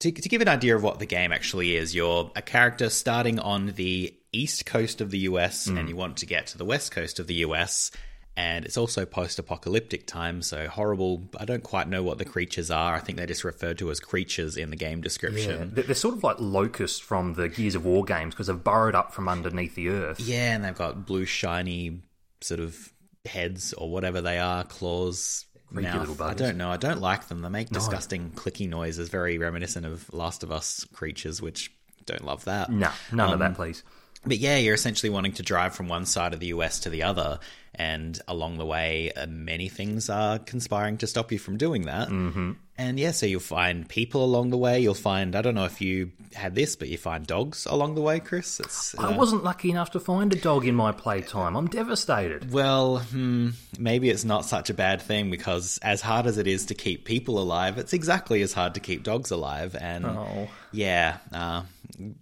to, 0.00 0.10
to 0.10 0.28
give 0.28 0.40
an 0.40 0.48
idea 0.48 0.74
of 0.74 0.82
what 0.82 0.98
the 0.98 1.06
game 1.06 1.32
actually 1.32 1.76
is, 1.76 1.94
you're 1.94 2.30
a 2.34 2.42
character 2.42 2.88
starting 2.88 3.38
on 3.38 3.66
the 3.76 4.14
east 4.32 4.64
coast 4.64 5.00
of 5.00 5.10
the 5.10 5.18
US 5.20 5.66
and 5.66 5.78
hmm. 5.78 5.88
you 5.88 5.96
want 5.96 6.18
to 6.18 6.26
get 6.26 6.48
to 6.48 6.58
the 6.58 6.64
west 6.64 6.92
coast 6.92 7.18
of 7.18 7.26
the 7.26 7.34
US. 7.46 7.90
And 8.36 8.64
it's 8.64 8.78
also 8.78 9.04
post 9.04 9.38
apocalyptic 9.38 10.06
time, 10.06 10.40
so 10.40 10.66
horrible. 10.68 11.28
I 11.38 11.44
don't 11.44 11.62
quite 11.62 11.88
know 11.88 12.02
what 12.02 12.18
the 12.18 12.24
creatures 12.24 12.70
are. 12.70 12.94
I 12.94 13.00
think 13.00 13.18
they're 13.18 13.26
just 13.26 13.44
referred 13.44 13.76
to 13.78 13.90
as 13.90 14.00
creatures 14.00 14.56
in 14.56 14.70
the 14.70 14.76
game 14.76 15.00
description. 15.02 15.72
They're 15.74 15.84
they're 15.84 15.94
sort 15.94 16.14
of 16.14 16.22
like 16.24 16.36
locusts 16.38 17.00
from 17.00 17.34
the 17.34 17.48
Gears 17.48 17.74
of 17.74 17.84
War 17.84 18.04
games 18.04 18.34
because 18.34 18.46
they've 18.46 18.64
burrowed 18.64 18.94
up 18.94 19.12
from 19.12 19.28
underneath 19.28 19.74
the 19.74 19.88
earth. 19.88 20.20
Yeah, 20.20 20.54
and 20.54 20.64
they've 20.64 20.74
got 20.74 21.04
blue, 21.06 21.26
shiny 21.26 22.00
sort 22.40 22.60
of 22.60 22.92
heads 23.26 23.74
or 23.74 23.90
whatever 23.90 24.20
they 24.20 24.38
are, 24.38 24.64
claws. 24.64 25.44
Mouth. 25.72 26.20
I 26.20 26.34
don't 26.34 26.56
know. 26.56 26.68
I 26.70 26.76
don't 26.76 27.00
like 27.00 27.28
them. 27.28 27.42
They 27.42 27.48
make 27.48 27.68
disgusting 27.70 28.30
clicky 28.30 28.68
noises, 28.68 29.08
very 29.08 29.38
reminiscent 29.38 29.86
of 29.86 30.12
Last 30.12 30.42
of 30.42 30.50
Us 30.50 30.82
creatures, 30.92 31.40
which 31.40 31.70
don't 32.06 32.24
love 32.24 32.44
that. 32.46 32.70
No, 32.72 32.90
none 33.12 33.28
of 33.28 33.34
Um, 33.34 33.38
that, 33.38 33.54
please. 33.54 33.84
But 34.24 34.38
yeah, 34.38 34.58
you're 34.58 34.74
essentially 34.74 35.10
wanting 35.10 35.32
to 35.32 35.42
drive 35.42 35.74
from 35.74 35.88
one 35.88 36.04
side 36.06 36.34
of 36.34 36.40
the 36.40 36.48
US 36.48 36.80
to 36.80 36.90
the 36.90 37.04
other, 37.04 37.38
and 37.74 38.20
along 38.28 38.58
the 38.58 38.66
way, 38.66 39.10
uh, 39.12 39.26
many 39.26 39.68
things 39.70 40.10
are 40.10 40.38
conspiring 40.38 40.98
to 40.98 41.06
stop 41.06 41.32
you 41.32 41.38
from 41.38 41.56
doing 41.56 41.82
that. 41.86 42.08
Mm-hmm. 42.08 42.52
And 42.76 42.98
yeah, 43.00 43.12
so 43.12 43.24
you'll 43.26 43.40
find 43.40 43.88
people 43.88 44.22
along 44.24 44.50
the 44.50 44.58
way. 44.58 44.80
You'll 44.80 44.94
find 44.94 45.34
I 45.34 45.40
don't 45.42 45.54
know 45.54 45.64
if 45.64 45.80
you 45.80 46.12
had 46.34 46.54
this, 46.54 46.76
but 46.76 46.88
you 46.88 46.98
find 46.98 47.26
dogs 47.26 47.64
along 47.66 47.94
the 47.94 48.02
way, 48.02 48.20
Chris. 48.20 48.60
It's 48.60 48.94
uh, 48.98 49.02
I 49.08 49.16
wasn't 49.16 49.42
lucky 49.44 49.70
enough 49.70 49.90
to 49.92 50.00
find 50.00 50.32
a 50.34 50.36
dog 50.36 50.66
in 50.66 50.74
my 50.74 50.92
playtime. 50.92 51.56
I'm 51.56 51.68
devastated. 51.68 52.52
well, 52.52 52.98
hmm, 52.98 53.50
maybe 53.78 54.10
it's 54.10 54.24
not 54.24 54.44
such 54.44 54.68
a 54.68 54.74
bad 54.74 55.00
thing 55.00 55.30
because 55.30 55.78
as 55.82 56.02
hard 56.02 56.26
as 56.26 56.36
it 56.36 56.46
is 56.46 56.66
to 56.66 56.74
keep 56.74 57.04
people 57.06 57.38
alive, 57.38 57.78
it's 57.78 57.94
exactly 57.94 58.42
as 58.42 58.52
hard 58.52 58.74
to 58.74 58.80
keep 58.80 59.02
dogs 59.02 59.30
alive. 59.30 59.74
And 59.80 60.04
Oh. 60.04 60.48
yeah, 60.72 61.18
uh, 61.32 61.62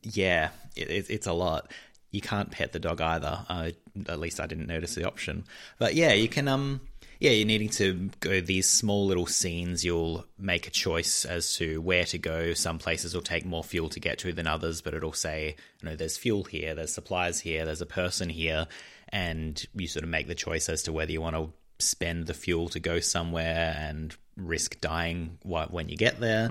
yeah, 0.03 0.51
it, 0.77 0.91
it, 0.91 1.07
it's 1.11 1.27
a 1.27 1.33
lot. 1.33 1.71
You 2.11 2.21
can't 2.21 2.51
pet 2.51 2.73
the 2.73 2.79
dog 2.79 3.01
either. 3.01 3.45
Uh, 3.49 3.71
at 4.09 4.19
least 4.19 4.41
I 4.41 4.47
didn't 4.47 4.67
notice 4.67 4.95
the 4.95 5.07
option. 5.07 5.45
But 5.79 5.95
yeah, 5.95 6.13
you 6.13 6.29
can. 6.29 6.49
Um, 6.49 6.81
yeah, 7.21 7.33
you're 7.33 7.47
needing 7.47 7.69
to 7.71 8.11
go 8.21 8.41
these 8.41 8.69
small 8.71 9.07
little 9.07 9.27
scenes. 9.27 9.85
You'll 9.85 10.25
make 10.39 10.69
a 10.69 10.71
choice 10.71 11.25
as 11.25 11.55
to 11.55 11.81
where 11.81 12.05
to 12.05 12.19
go. 12.19 12.55
Some 12.55 12.79
places 12.79 13.13
will 13.13 13.23
take 13.23 13.45
more 13.45 13.65
fuel 13.65 13.89
to 13.91 14.01
get 14.01 14.19
to 14.21 14.33
than 14.33 14.47
others, 14.47 14.81
but 14.83 14.95
it'll 14.95 15.13
say, 15.13 15.57
you 15.83 15.89
know, 15.89 15.97
there's 15.97 16.17
fuel 16.17 16.45
here, 16.45 16.77
there's 16.77 16.95
supplies 16.95 17.41
here, 17.41 17.65
there's 17.65 17.81
a 17.81 17.87
person 17.87 18.29
here, 18.29 18.69
and 19.09 19.65
you 19.75 19.89
sort 19.89 20.05
of 20.05 20.11
make 20.11 20.29
the 20.29 20.35
choice 20.37 20.69
as 20.69 20.85
to 20.85 20.93
whether 20.93 21.11
you 21.11 21.21
want 21.21 21.35
to 21.35 21.51
spend 21.85 22.27
the 22.27 22.35
fuel 22.35 22.69
to 22.69 22.79
go 22.79 23.01
somewhere 23.01 23.77
and 23.77 24.17
risk 24.37 24.81
dying 24.81 25.39
when 25.43 25.89
you 25.89 25.97
get 25.97 26.21
there. 26.21 26.49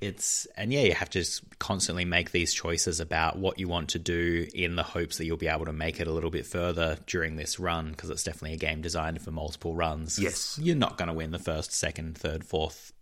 It's 0.00 0.46
and 0.56 0.72
yeah, 0.72 0.80
you 0.80 0.94
have 0.94 1.10
to 1.10 1.18
just 1.20 1.58
constantly 1.58 2.04
make 2.04 2.30
these 2.30 2.54
choices 2.54 3.00
about 3.00 3.38
what 3.38 3.58
you 3.58 3.68
want 3.68 3.90
to 3.90 3.98
do 3.98 4.46
in 4.54 4.76
the 4.76 4.82
hopes 4.82 5.18
that 5.18 5.26
you'll 5.26 5.36
be 5.36 5.48
able 5.48 5.66
to 5.66 5.72
make 5.72 6.00
it 6.00 6.06
a 6.06 6.12
little 6.12 6.30
bit 6.30 6.46
further 6.46 6.96
during 7.06 7.36
this 7.36 7.60
run 7.60 7.90
because 7.90 8.08
it's 8.08 8.24
definitely 8.24 8.54
a 8.54 8.58
game 8.58 8.80
designed 8.80 9.20
for 9.20 9.30
multiple 9.30 9.74
runs. 9.74 10.18
Yes. 10.18 10.58
you're 10.60 10.76
not 10.76 10.96
going 10.96 11.08
to 11.08 11.14
win 11.14 11.32
the 11.32 11.38
first, 11.38 11.72
second, 11.72 12.16
third, 12.16 12.44
fourth, 12.44 12.92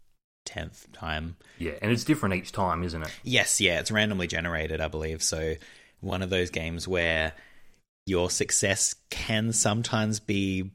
tenth 0.44 0.90
time. 0.92 1.36
Yeah, 1.58 1.72
and 1.80 1.92
it's 1.92 2.04
different 2.04 2.34
each 2.34 2.52
time, 2.52 2.82
isn't 2.82 3.02
it? 3.02 3.14
Yes, 3.22 3.60
yeah, 3.60 3.78
it's 3.78 3.90
randomly 3.90 4.26
generated, 4.26 4.80
I 4.80 4.88
believe. 4.88 5.22
So 5.22 5.54
one 6.00 6.22
of 6.22 6.30
those 6.30 6.50
games 6.50 6.88
where 6.88 7.32
your 8.06 8.30
success 8.30 8.94
can 9.10 9.52
sometimes 9.52 10.18
be 10.18 10.70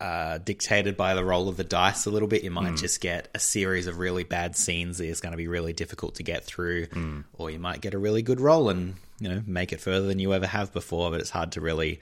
uh, 0.00 0.38
dictated 0.38 0.96
by 0.96 1.14
the 1.14 1.24
roll 1.24 1.48
of 1.48 1.56
the 1.56 1.64
dice 1.64 2.06
a 2.06 2.10
little 2.10 2.28
bit. 2.28 2.42
You 2.42 2.50
might 2.50 2.72
mm. 2.72 2.78
just 2.78 3.00
get 3.00 3.28
a 3.34 3.38
series 3.38 3.86
of 3.86 3.98
really 3.98 4.24
bad 4.24 4.56
scenes 4.56 4.98
that 4.98 5.06
is 5.06 5.20
going 5.20 5.32
to 5.32 5.36
be 5.36 5.48
really 5.48 5.72
difficult 5.72 6.14
to 6.16 6.22
get 6.22 6.44
through, 6.44 6.86
mm. 6.86 7.24
or 7.34 7.50
you 7.50 7.58
might 7.58 7.80
get 7.80 7.94
a 7.94 7.98
really 7.98 8.22
good 8.22 8.40
roll 8.40 8.70
and 8.70 8.94
you 9.18 9.28
know 9.28 9.42
make 9.46 9.72
it 9.72 9.80
further 9.80 10.06
than 10.06 10.18
you 10.18 10.32
ever 10.32 10.46
have 10.46 10.72
before. 10.72 11.10
But 11.10 11.20
it's 11.20 11.30
hard 11.30 11.52
to 11.52 11.60
really 11.60 12.00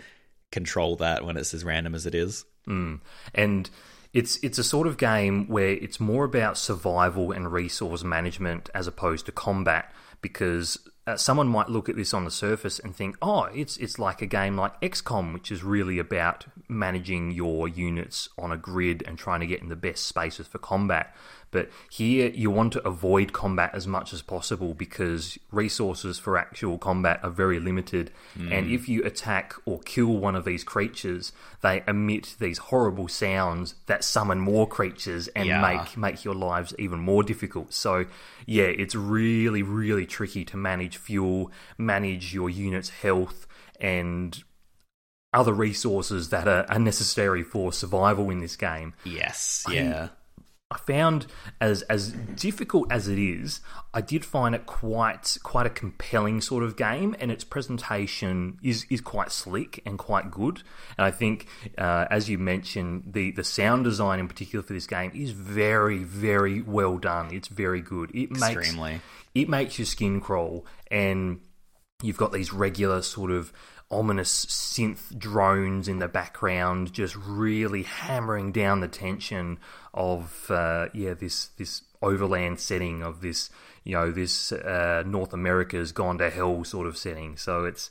control 0.52 0.96
that 0.96 1.24
when 1.24 1.36
it's 1.36 1.52
as 1.54 1.64
random 1.64 1.94
as 1.94 2.06
it 2.06 2.14
is. 2.14 2.44
Mm. 2.66 3.00
And 3.34 3.68
it's 4.12 4.38
it's 4.42 4.58
a 4.58 4.64
sort 4.64 4.86
of 4.86 4.96
game 4.96 5.48
where 5.48 5.70
it's 5.70 6.00
more 6.00 6.24
about 6.24 6.56
survival 6.56 7.32
and 7.32 7.52
resource 7.52 8.04
management 8.04 8.70
as 8.74 8.86
opposed 8.86 9.26
to 9.26 9.32
combat 9.32 9.92
because 10.22 10.78
uh, 11.08 11.16
someone 11.16 11.48
might 11.48 11.70
look 11.70 11.88
at 11.88 11.96
this 11.96 12.12
on 12.12 12.26
the 12.26 12.30
surface 12.30 12.78
and 12.78 12.94
think, 12.94 13.16
oh, 13.22 13.44
it's 13.44 13.78
it's 13.78 13.98
like 13.98 14.20
a 14.20 14.26
game 14.26 14.58
like 14.58 14.78
XCOM, 14.82 15.32
which 15.32 15.50
is 15.50 15.64
really 15.64 15.98
about 15.98 16.44
managing 16.68 17.30
your 17.30 17.66
units 17.66 18.28
on 18.36 18.52
a 18.52 18.58
grid 18.58 19.02
and 19.06 19.16
trying 19.16 19.40
to 19.40 19.46
get 19.46 19.62
in 19.62 19.70
the 19.70 19.76
best 19.76 20.04
spaces 20.04 20.46
for 20.46 20.58
combat. 20.58 21.16
But 21.50 21.70
here 21.90 22.28
you 22.28 22.50
want 22.50 22.72
to 22.74 22.86
avoid 22.86 23.32
combat 23.32 23.70
as 23.72 23.86
much 23.86 24.12
as 24.12 24.22
possible 24.22 24.74
because 24.74 25.38
resources 25.50 26.18
for 26.18 26.36
actual 26.36 26.78
combat 26.78 27.20
are 27.22 27.30
very 27.30 27.58
limited. 27.58 28.10
Mm. 28.36 28.52
And 28.52 28.70
if 28.70 28.88
you 28.88 29.02
attack 29.04 29.54
or 29.64 29.80
kill 29.80 30.16
one 30.16 30.36
of 30.36 30.44
these 30.44 30.64
creatures, 30.64 31.32
they 31.62 31.82
emit 31.86 32.36
these 32.38 32.58
horrible 32.58 33.08
sounds 33.08 33.74
that 33.86 34.04
summon 34.04 34.40
more 34.40 34.66
creatures 34.66 35.28
and 35.28 35.46
yeah. 35.46 35.60
make 35.60 35.96
make 35.96 36.24
your 36.24 36.34
lives 36.34 36.74
even 36.78 36.98
more 36.98 37.22
difficult. 37.22 37.72
So 37.72 38.06
yeah, 38.46 38.64
it's 38.64 38.94
really, 38.94 39.62
really 39.62 40.06
tricky 40.06 40.44
to 40.46 40.56
manage 40.56 40.96
fuel, 40.96 41.50
manage 41.76 42.34
your 42.34 42.50
unit's 42.50 42.90
health 42.90 43.46
and 43.80 44.42
other 45.32 45.52
resources 45.52 46.30
that 46.30 46.48
are, 46.48 46.66
are 46.68 46.78
necessary 46.78 47.42
for 47.42 47.72
survival 47.72 48.30
in 48.30 48.40
this 48.40 48.56
game. 48.56 48.94
Yes, 49.04 49.64
yeah. 49.70 50.08
I 50.10 50.18
found 50.76 51.26
as 51.60 51.80
as 51.82 52.12
difficult 52.12 52.92
as 52.92 53.08
it 53.08 53.18
is, 53.18 53.60
I 53.94 54.02
did 54.02 54.22
find 54.24 54.54
it 54.54 54.66
quite 54.66 55.38
quite 55.42 55.64
a 55.64 55.70
compelling 55.70 56.42
sort 56.42 56.62
of 56.62 56.76
game, 56.76 57.16
and 57.18 57.32
its 57.32 57.42
presentation 57.42 58.58
is 58.62 58.84
is 58.90 59.00
quite 59.00 59.32
slick 59.32 59.80
and 59.86 59.98
quite 59.98 60.30
good. 60.30 60.62
And 60.98 61.06
I 61.06 61.10
think, 61.10 61.46
uh, 61.78 62.06
as 62.10 62.28
you 62.28 62.36
mentioned, 62.36 63.04
the 63.14 63.30
the 63.30 63.44
sound 63.44 63.84
design 63.84 64.20
in 64.20 64.28
particular 64.28 64.62
for 64.62 64.74
this 64.74 64.86
game 64.86 65.10
is 65.14 65.30
very 65.30 65.98
very 65.98 66.60
well 66.60 66.98
done. 66.98 67.32
It's 67.32 67.48
very 67.48 67.80
good. 67.80 68.10
It 68.14 68.30
Extremely. 68.30 68.92
makes 68.92 69.04
it 69.34 69.48
makes 69.48 69.78
your 69.78 69.86
skin 69.86 70.20
crawl, 70.20 70.66
and 70.90 71.40
you've 72.02 72.18
got 72.18 72.32
these 72.32 72.52
regular 72.52 73.00
sort 73.00 73.30
of 73.30 73.52
ominous 73.90 74.46
synth 74.46 75.16
drones 75.18 75.88
in 75.88 75.98
the 75.98 76.08
background, 76.08 76.92
just 76.92 77.16
really 77.16 77.84
hammering 77.84 78.52
down 78.52 78.80
the 78.80 78.88
tension 78.88 79.58
of 79.94 80.50
uh, 80.50 80.88
yeah 80.92 81.14
this 81.14 81.48
this 81.58 81.82
overland 82.02 82.60
setting 82.60 83.02
of 83.02 83.20
this 83.20 83.50
you 83.84 83.94
know 83.94 84.10
this 84.10 84.52
uh, 84.52 85.02
North 85.06 85.32
America's 85.32 85.92
gone 85.92 86.18
to 86.18 86.30
hell 86.30 86.64
sort 86.64 86.86
of 86.86 86.96
setting. 86.96 87.36
So 87.36 87.64
it's 87.64 87.90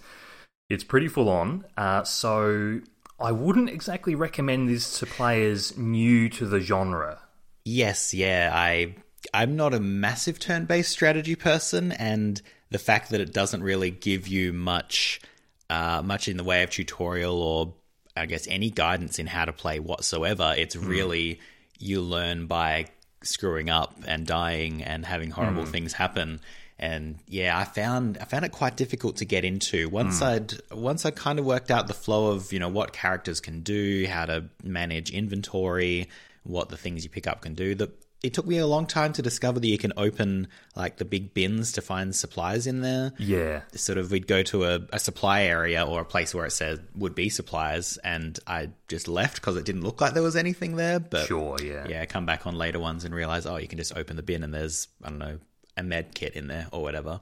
it's 0.69 0.83
pretty 0.83 1.07
full 1.07 1.29
on. 1.29 1.65
Uh, 1.75 2.03
so 2.03 2.81
I 3.19 3.31
wouldn't 3.31 3.69
exactly 3.69 4.13
recommend 4.15 4.69
this 4.69 4.99
to 4.99 5.05
players 5.05 5.77
new 5.77 6.29
to 6.29 6.45
the 6.45 6.59
genre. 6.59 7.21
Yes, 7.65 8.13
yeah, 8.13 8.51
I 8.53 8.95
I'm 9.33 9.55
not 9.55 9.73
a 9.73 9.79
massive 9.79 10.39
turn-based 10.39 10.91
strategy 10.91 11.35
person, 11.35 11.91
and 11.91 12.41
the 12.69 12.79
fact 12.79 13.09
that 13.09 13.21
it 13.21 13.33
doesn't 13.33 13.63
really 13.63 13.91
give 13.91 14.27
you 14.27 14.53
much 14.53 15.19
uh, 15.69 16.01
much 16.03 16.27
in 16.27 16.37
the 16.37 16.43
way 16.43 16.63
of 16.63 16.69
tutorial 16.69 17.41
or 17.41 17.73
I 18.15 18.25
guess 18.25 18.47
any 18.47 18.69
guidance 18.69 19.19
in 19.19 19.27
how 19.27 19.45
to 19.45 19.53
play 19.53 19.79
whatsoever. 19.79 20.53
It's 20.57 20.75
mm. 20.75 20.87
really 20.87 21.39
you 21.79 22.01
learn 22.01 22.47
by 22.47 22.87
screwing 23.23 23.69
up 23.69 23.95
and 24.07 24.25
dying 24.25 24.83
and 24.83 25.05
having 25.05 25.31
horrible 25.31 25.63
mm. 25.63 25.69
things 25.69 25.93
happen. 25.93 26.39
And 26.79 27.17
yeah, 27.27 27.57
I 27.57 27.63
found 27.63 28.17
I 28.19 28.25
found 28.25 28.45
it 28.45 28.51
quite 28.51 28.77
difficult 28.77 29.17
to 29.17 29.25
get 29.25 29.43
into. 29.43 29.89
Once 29.89 30.19
mm. 30.19 30.27
I'd 30.27 30.53
once 30.71 31.05
I 31.05 31.11
kind 31.11 31.39
of 31.39 31.45
worked 31.45 31.71
out 31.71 31.87
the 31.87 31.93
flow 31.93 32.31
of 32.31 32.53
you 32.53 32.59
know 32.59 32.69
what 32.69 32.93
characters 32.93 33.39
can 33.39 33.61
do, 33.61 34.05
how 34.07 34.25
to 34.25 34.45
manage 34.63 35.11
inventory, 35.11 36.07
what 36.43 36.69
the 36.69 36.77
things 36.77 37.03
you 37.03 37.09
pick 37.09 37.27
up 37.27 37.41
can 37.41 37.55
do. 37.55 37.73
The 37.73 37.91
it 38.23 38.33
took 38.33 38.47
me 38.47 38.57
a 38.57 38.65
long 38.65 38.87
time 38.87 39.13
to 39.13 39.21
discover 39.21 39.59
that 39.59 39.67
you 39.67 39.77
can 39.77 39.93
open 39.95 40.47
like 40.75 40.97
the 40.97 41.05
big 41.05 41.33
bins 41.35 41.71
to 41.73 41.81
find 41.81 42.15
supplies 42.15 42.65
in 42.65 42.81
there. 42.81 43.13
Yeah. 43.19 43.61
Sort 43.73 43.99
of, 43.99 44.09
we'd 44.09 44.25
go 44.25 44.41
to 44.43 44.65
a, 44.65 44.79
a 44.91 44.99
supply 44.99 45.43
area 45.43 45.85
or 45.85 46.01
a 46.01 46.05
place 46.05 46.33
where 46.33 46.45
it 46.45 46.51
said 46.51 46.87
would 46.95 47.13
be 47.13 47.29
supplies, 47.29 47.97
and 47.97 48.39
I 48.47 48.69
just 48.87 49.07
left 49.07 49.35
because 49.35 49.55
it 49.55 49.65
didn't 49.65 49.83
look 49.83 50.01
like 50.01 50.13
there 50.13 50.23
was 50.23 50.35
anything 50.35 50.75
there. 50.75 50.99
But 50.99 51.27
sure, 51.27 51.57
yeah. 51.61 51.87
Yeah, 51.87 52.05
come 52.05 52.25
back 52.25 52.47
on 52.47 52.57
later 52.57 52.79
ones 52.79 53.05
and 53.05 53.13
realize, 53.13 53.45
oh, 53.45 53.57
you 53.57 53.67
can 53.67 53.77
just 53.77 53.95
open 53.95 54.15
the 54.15 54.23
bin 54.23 54.43
and 54.43 54.53
there's, 54.53 54.87
I 55.03 55.09
don't 55.09 55.19
know, 55.19 55.37
a 55.75 55.83
med 55.83 56.15
kit 56.15 56.33
in 56.33 56.47
there 56.47 56.67
or 56.71 56.81
whatever. 56.81 57.21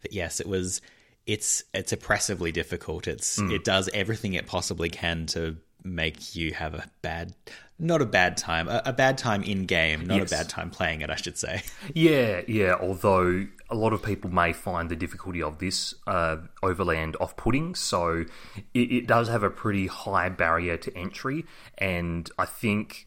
But 0.00 0.12
yes, 0.12 0.38
it 0.38 0.46
was, 0.46 0.80
it's, 1.26 1.64
it's 1.74 1.92
oppressively 1.92 2.52
difficult. 2.52 3.08
It's, 3.08 3.40
mm. 3.40 3.52
it 3.52 3.64
does 3.64 3.90
everything 3.92 4.34
it 4.34 4.46
possibly 4.46 4.90
can 4.90 5.26
to 5.26 5.56
make 5.82 6.36
you 6.36 6.52
have 6.54 6.74
a 6.74 6.84
bad 7.02 7.34
not 7.80 8.02
a 8.02 8.06
bad 8.06 8.36
time 8.36 8.68
a, 8.68 8.82
a 8.84 8.92
bad 8.92 9.18
time 9.18 9.42
in 9.42 9.66
game 9.66 10.04
not 10.06 10.18
yes. 10.18 10.32
a 10.32 10.36
bad 10.36 10.48
time 10.48 10.70
playing 10.70 11.00
it 11.00 11.10
i 11.10 11.16
should 11.16 11.36
say 11.36 11.62
yeah 11.94 12.42
yeah 12.46 12.74
although 12.80 13.46
a 13.68 13.74
lot 13.74 13.92
of 13.92 14.02
people 14.02 14.30
may 14.30 14.52
find 14.52 14.88
the 14.88 14.96
difficulty 14.96 15.42
of 15.42 15.58
this 15.58 15.94
uh, 16.06 16.36
overland 16.62 17.16
off-putting 17.20 17.74
so 17.74 18.24
it, 18.74 18.92
it 18.92 19.06
does 19.06 19.28
have 19.28 19.42
a 19.42 19.50
pretty 19.50 19.86
high 19.86 20.28
barrier 20.28 20.76
to 20.76 20.96
entry 20.96 21.44
and 21.78 22.30
i 22.38 22.44
think 22.44 23.06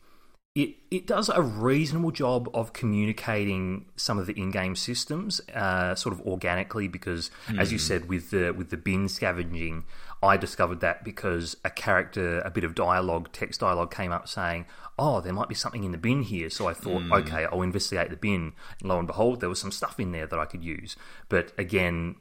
it 0.56 0.75
it 0.92 1.08
does 1.08 1.30
a 1.30 1.42
reasonable 1.42 2.12
job 2.12 2.48
of 2.53 2.74
communicating 2.74 3.86
some 3.96 4.20
of 4.20 4.27
the 4.27 4.34
in-game 4.34 4.75
systems, 4.75 5.42
uh, 5.56 5.96
sort 5.96 6.13
of 6.13 6.22
organically. 6.22 6.88
Because, 6.88 7.32
mm. 7.48 7.60
as 7.60 7.72
you 7.72 7.80
hmm. 7.80 7.84
said, 7.84 8.08
with 8.08 8.30
the 8.30 8.51
with 8.51 8.70
the 8.70 8.77
bin 8.77 9.10
scavenging, 9.10 9.86
I 10.24 10.38
discovered 10.38 10.80
that 10.80 11.03
because 11.03 11.58
a 11.65 11.70
character, 11.70 12.39
a 12.42 12.50
bit 12.50 12.63
of 12.63 12.75
dialogue, 12.75 13.30
text 13.34 13.60
dialogue 13.60 13.94
came 13.94 14.12
up 14.12 14.27
saying, 14.27 14.65
"Oh, 14.98 15.22
there 15.22 15.34
might 15.34 15.50
be 15.50 15.56
something 15.56 15.84
in 15.84 15.92
the 15.92 15.98
bin 15.98 16.24
here." 16.24 16.50
So 16.50 16.68
I 16.68 16.74
thought, 16.74 17.03
mm. 17.03 17.20
okay, 17.22 17.46
I'll 17.46 17.62
investigate 17.62 18.10
the 18.10 18.15
bin. 18.15 18.53
And 18.80 18.89
lo 18.89 18.98
and 18.98 19.08
behold, 19.08 19.39
there 19.42 19.50
was 19.50 19.60
some 19.60 19.72
stuff 19.72 20.00
in 20.00 20.12
there 20.12 20.27
that 20.27 20.39
I 20.39 20.46
could 20.46 20.63
use. 20.63 20.96
But 21.30 21.51
again, 21.58 22.15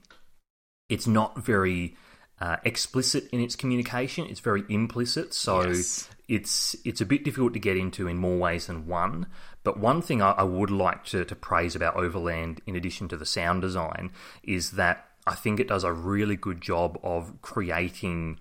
it's 0.89 1.07
not 1.07 1.39
very 1.39 1.97
uh, 2.41 2.57
explicit 2.65 3.29
in 3.33 3.41
its 3.41 3.57
communication. 3.57 4.27
It's 4.27 4.41
very 4.41 4.65
implicit. 4.69 5.33
So 5.33 5.63
yes 5.63 6.09
it's 6.33 6.75
it's 6.85 7.03
a 7.03 7.07
bit 7.07 7.25
difficult 7.25 7.53
to 7.53 7.59
get 7.59 7.77
into 7.77 8.09
in 8.09 8.17
more 8.17 8.39
ways 8.39 8.67
than 8.67 8.87
one. 8.87 9.27
But 9.65 9.79
one 9.79 10.01
thing 10.01 10.23
I, 10.23 10.31
I 10.31 10.43
would 10.45 10.71
like 10.71 11.05
to, 11.07 11.27
to 11.27 11.35
praise 11.37 11.77
about 11.77 11.97
Overland, 11.97 12.63
in 12.67 12.75
addition 12.75 13.07
to 13.09 13.19
the 13.19 13.27
sound 13.27 13.61
design, 13.61 14.13
is 14.43 14.73
that 14.73 15.09
I 15.27 15.35
think 15.35 15.61
it 15.61 15.69
does 15.69 15.85
a 15.85 15.93
really 15.93 16.37
good 16.37 16.61
job 16.61 16.99
of 17.03 17.41
creating 17.43 18.39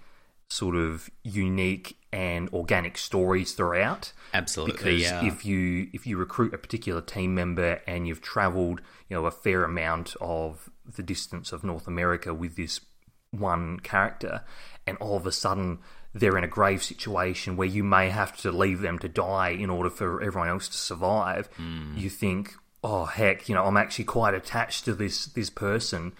sort 0.49 0.75
of 0.75 1.09
unique 1.23 1.97
and 2.11 2.49
organic 2.51 2.97
stories 2.97 3.53
throughout. 3.53 4.11
Absolutely, 4.33 4.73
because 4.73 5.01
yeah. 5.01 5.25
if 5.25 5.45
you 5.45 5.87
if 5.93 6.05
you 6.05 6.17
recruit 6.17 6.53
a 6.53 6.57
particular 6.57 7.01
team 7.01 7.33
member 7.33 7.81
and 7.87 8.07
you've 8.07 8.21
travelled, 8.21 8.81
you 9.09 9.15
know, 9.15 9.25
a 9.25 9.31
fair 9.31 9.63
amount 9.63 10.15
of 10.19 10.69
the 10.95 11.03
distance 11.03 11.51
of 11.51 11.63
North 11.63 11.87
America 11.87 12.33
with 12.33 12.55
this 12.55 12.81
one 13.31 13.79
character, 13.79 14.43
and 14.85 14.97
all 14.97 15.15
of 15.15 15.25
a 15.25 15.31
sudden 15.31 15.79
they're 16.13 16.37
in 16.37 16.43
a 16.43 16.47
grave 16.47 16.83
situation 16.83 17.55
where 17.55 17.67
you 17.67 17.83
may 17.83 18.09
have 18.09 18.35
to 18.35 18.51
leave 18.51 18.81
them 18.81 18.99
to 18.99 19.07
die 19.07 19.49
in 19.49 19.69
order 19.69 19.89
for 19.89 20.21
everyone 20.21 20.49
else 20.49 20.67
to 20.67 20.77
survive, 20.77 21.49
mm. 21.57 21.97
you 21.97 22.09
think, 22.09 22.53
oh 22.83 23.05
heck, 23.05 23.47
you 23.47 23.55
know, 23.55 23.63
I'm 23.63 23.77
actually 23.77 24.05
quite 24.05 24.33
attached 24.33 24.83
to 24.85 24.93
this 24.93 25.27
this 25.27 25.49
person. 25.49 26.11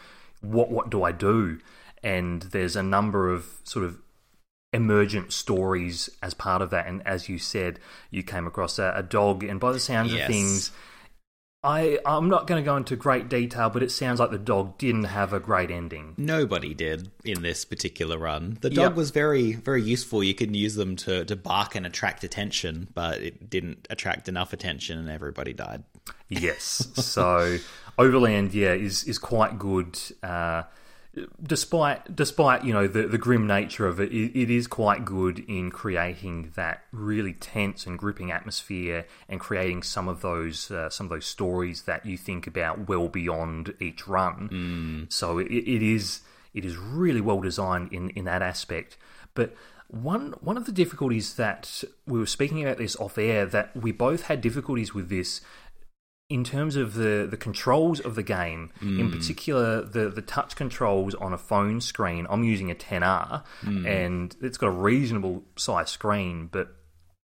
What 0.42 0.70
what 0.70 0.90
do 0.90 1.04
I 1.04 1.12
do? 1.12 1.60
And 2.04 2.42
there's 2.44 2.76
a 2.76 2.84
number 2.84 3.32
of 3.32 3.46
sort 3.64 3.86
of 3.86 4.00
emergent 4.74 5.34
stories 5.34 6.10
as 6.24 6.34
part 6.34 6.62
of 6.62 6.70
that. 6.72 6.88
And 6.88 7.06
as 7.06 7.30
you 7.30 7.38
said, 7.38 7.80
you 8.10 8.24
came 8.24 8.48
across 8.48 8.80
a, 8.80 8.94
a 8.96 9.04
dog, 9.04 9.44
and 9.44 9.60
by 9.60 9.72
the 9.72 9.80
sounds 9.80 10.14
yes. 10.14 10.22
of 10.22 10.34
things, 10.34 10.72
I 11.64 12.00
I'm 12.06 12.28
not 12.28 12.48
going 12.48 12.64
to 12.64 12.66
go 12.66 12.76
into 12.76 12.96
great 12.96 13.30
detail, 13.30 13.70
but 13.70 13.84
it 13.84 13.92
sounds 13.92 14.20
like 14.20 14.32
the 14.32 14.40
dog 14.40 14.78
didn't 14.80 15.04
have 15.04 15.32
a 15.32 15.40
great 15.40 15.70
ending. 15.70 16.16
Nobody 16.18 16.74
did 16.74 17.12
in 17.24 17.44
this 17.44 17.66
particular 17.66 18.18
run. 18.18 18.58
The 18.62 18.72
dog 18.72 18.92
yep. 18.92 18.96
was 18.96 19.12
very 19.12 19.54
very 19.54 19.84
useful. 19.84 20.24
You 20.24 20.34
could 20.34 20.56
use 20.56 20.76
them 20.76 20.96
to 20.98 21.24
to 21.26 21.36
bark 21.36 21.76
and 21.76 21.86
attract 21.86 22.24
attention, 22.24 22.88
but 22.96 23.22
it 23.22 23.50
didn't 23.50 23.88
attract 23.92 24.28
enough 24.28 24.54
attention, 24.54 24.98
and 24.98 25.10
everybody 25.10 25.54
died. 25.54 25.84
Yes, 26.30 26.88
so 26.96 27.58
Overland, 28.02 28.54
yeah, 28.54 28.74
is 28.74 29.04
is 29.04 29.18
quite 29.18 29.60
good. 29.60 30.00
Uh, 30.24 30.64
despite 31.44 32.16
despite 32.16 32.64
you 32.64 32.74
know 32.74 32.88
the 32.88 33.08
the 33.08 33.18
grim 33.18 33.46
nature 33.46 33.88
of 33.88 34.00
it, 34.00 34.12
it, 34.12 34.40
it 34.40 34.50
is 34.50 34.68
quite 34.68 35.04
good 35.04 35.40
in 35.40 35.70
creating 35.70 36.52
that 36.56 36.84
really 36.92 37.34
tense 37.34 37.86
and 37.86 38.00
gripping 38.00 38.32
atmosphere 38.32 39.06
and 39.28 39.40
creating 39.40 39.84
some 39.84 40.08
of 40.08 40.22
those 40.22 40.72
uh, 40.72 40.90
some 40.90 41.06
of 41.06 41.10
those 41.10 41.26
stories 41.26 41.84
that 41.84 42.06
you 42.06 42.18
think 42.18 42.48
about 42.48 42.88
well 42.88 43.08
beyond 43.08 43.74
each 43.80 44.08
run. 44.08 44.50
Mm. 44.52 45.12
So 45.12 45.38
it, 45.38 45.48
it 45.48 45.82
is 45.82 46.22
it 46.54 46.66
is 46.66 46.78
really 46.78 47.22
well 47.22 47.42
designed 47.42 47.92
in, 47.94 48.10
in 48.12 48.26
that 48.26 48.42
aspect. 48.42 48.98
But 49.34 49.54
one 49.92 50.34
one 50.40 50.56
of 50.56 50.66
the 50.66 50.72
difficulties 50.72 51.34
that 51.36 51.84
we 52.08 52.18
were 52.18 52.26
speaking 52.26 52.64
about 52.64 52.78
this 52.78 52.96
off 52.96 53.18
air 53.18 53.46
that 53.46 53.76
we 53.76 53.92
both 53.92 54.24
had 54.24 54.40
difficulties 54.40 54.94
with 54.94 55.10
this 55.10 55.42
in 56.32 56.46
terms 56.46 56.78
of 56.78 56.94
the, 56.94 57.28
the 57.30 57.36
controls 57.36 58.00
of 58.00 58.16
the 58.16 58.24
game, 58.24 58.72
mm. 58.80 59.00
in 59.00 59.12
particular 59.12 59.82
the, 59.82 60.10
the 60.10 60.22
touch 60.22 60.56
controls 60.56 61.14
on 61.16 61.34
a 61.34 61.38
phone 61.38 61.82
screen. 61.82 62.26
I'm 62.30 62.46
using 62.46 62.72
a 62.72 62.76
10R 62.76 63.44
mm. 63.62 63.86
and 63.86 64.34
it's 64.42 64.58
got 64.58 64.68
a 64.68 64.72
reasonable 64.72 65.44
size 65.58 65.90
screen, 65.90 66.48
but 66.50 66.70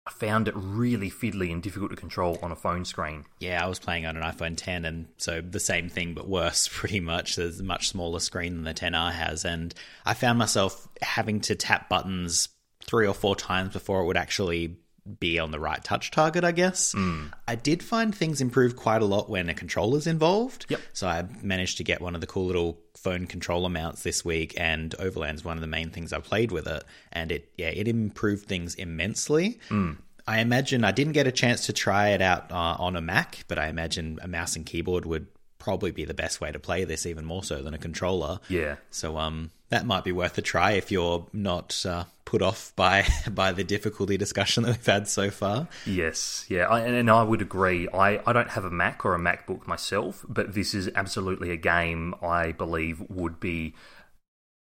I 0.06 0.10
found 0.10 0.46
it 0.46 0.54
really 0.54 1.10
fiddly 1.10 1.50
and 1.50 1.62
difficult 1.62 1.90
to 1.92 1.96
control 1.96 2.38
on 2.42 2.52
a 2.52 2.56
phone 2.56 2.84
screen. 2.84 3.24
Yeah, 3.40 3.64
I 3.64 3.66
was 3.66 3.78
playing 3.78 4.04
on 4.04 4.18
an 4.18 4.22
iPhone 4.22 4.58
10, 4.58 4.84
and 4.84 5.06
so 5.16 5.40
the 5.40 5.60
same 5.60 5.88
thing 5.88 6.12
but 6.12 6.28
worse, 6.28 6.68
pretty 6.72 7.00
much. 7.00 7.36
There's 7.36 7.60
a 7.60 7.64
much 7.64 7.88
smaller 7.88 8.20
screen 8.20 8.56
than 8.56 8.64
the 8.64 8.74
10R 8.74 9.12
has, 9.12 9.46
and 9.46 9.72
I 10.04 10.12
found 10.12 10.38
myself 10.38 10.86
having 11.00 11.40
to 11.42 11.54
tap 11.54 11.88
buttons 11.88 12.50
three 12.84 13.06
or 13.06 13.14
four 13.14 13.36
times 13.36 13.72
before 13.72 14.02
it 14.02 14.06
would 14.06 14.16
actually 14.18 14.76
be 15.18 15.38
on 15.38 15.50
the 15.50 15.58
right 15.58 15.82
touch 15.82 16.10
target, 16.10 16.44
I 16.44 16.52
guess. 16.52 16.94
Mm. 16.94 17.32
I 17.48 17.54
did 17.54 17.82
find 17.82 18.14
things 18.14 18.40
improve 18.40 18.76
quite 18.76 19.02
a 19.02 19.04
lot 19.04 19.28
when 19.28 19.48
a 19.48 19.54
controller's 19.54 20.06
involved. 20.06 20.66
Yep. 20.68 20.80
So 20.92 21.08
I 21.08 21.24
managed 21.42 21.78
to 21.78 21.84
get 21.84 22.00
one 22.00 22.14
of 22.14 22.20
the 22.20 22.26
cool 22.26 22.46
little 22.46 22.78
phone 22.94 23.26
controller 23.26 23.68
mounts 23.68 24.02
this 24.02 24.24
week, 24.24 24.54
and 24.56 24.94
Overland's 24.98 25.44
one 25.44 25.56
of 25.56 25.60
the 25.60 25.66
main 25.66 25.90
things 25.90 26.12
I 26.12 26.20
played 26.20 26.52
with 26.52 26.66
it, 26.66 26.84
and 27.12 27.32
it 27.32 27.50
yeah 27.56 27.68
it 27.68 27.88
improved 27.88 28.46
things 28.46 28.74
immensely. 28.76 29.58
Mm. 29.68 29.98
I 30.26 30.38
imagine 30.38 30.84
I 30.84 30.92
didn't 30.92 31.14
get 31.14 31.26
a 31.26 31.32
chance 31.32 31.66
to 31.66 31.72
try 31.72 32.10
it 32.10 32.22
out 32.22 32.52
uh, 32.52 32.76
on 32.78 32.94
a 32.94 33.00
Mac, 33.00 33.44
but 33.48 33.58
I 33.58 33.66
imagine 33.66 34.20
a 34.22 34.28
mouse 34.28 34.54
and 34.54 34.64
keyboard 34.64 35.04
would 35.04 35.26
probably 35.58 35.90
be 35.90 36.04
the 36.04 36.14
best 36.14 36.40
way 36.40 36.52
to 36.52 36.58
play 36.58 36.84
this, 36.84 37.06
even 37.06 37.24
more 37.24 37.42
so 37.42 37.62
than 37.62 37.74
a 37.74 37.78
controller. 37.78 38.38
Yeah. 38.48 38.76
So 38.90 39.16
um, 39.18 39.50
that 39.72 39.86
might 39.86 40.04
be 40.04 40.12
worth 40.12 40.36
a 40.36 40.42
try 40.42 40.72
if 40.72 40.92
you're 40.92 41.26
not 41.32 41.84
uh, 41.86 42.04
put 42.26 42.42
off 42.42 42.74
by 42.76 43.06
by 43.30 43.52
the 43.52 43.64
difficulty 43.64 44.18
discussion 44.18 44.62
that 44.62 44.76
we've 44.76 44.86
had 44.86 45.08
so 45.08 45.30
far. 45.30 45.66
Yes, 45.86 46.44
yeah, 46.48 46.66
I, 46.68 46.80
and 46.80 47.10
I 47.10 47.22
would 47.22 47.40
agree. 47.40 47.88
I, 47.88 48.20
I 48.26 48.34
don't 48.34 48.50
have 48.50 48.66
a 48.66 48.70
Mac 48.70 49.04
or 49.04 49.14
a 49.14 49.18
MacBook 49.18 49.66
myself, 49.66 50.26
but 50.28 50.54
this 50.54 50.74
is 50.74 50.90
absolutely 50.94 51.50
a 51.50 51.56
game 51.56 52.14
I 52.22 52.52
believe 52.52 53.02
would 53.08 53.40
be 53.40 53.74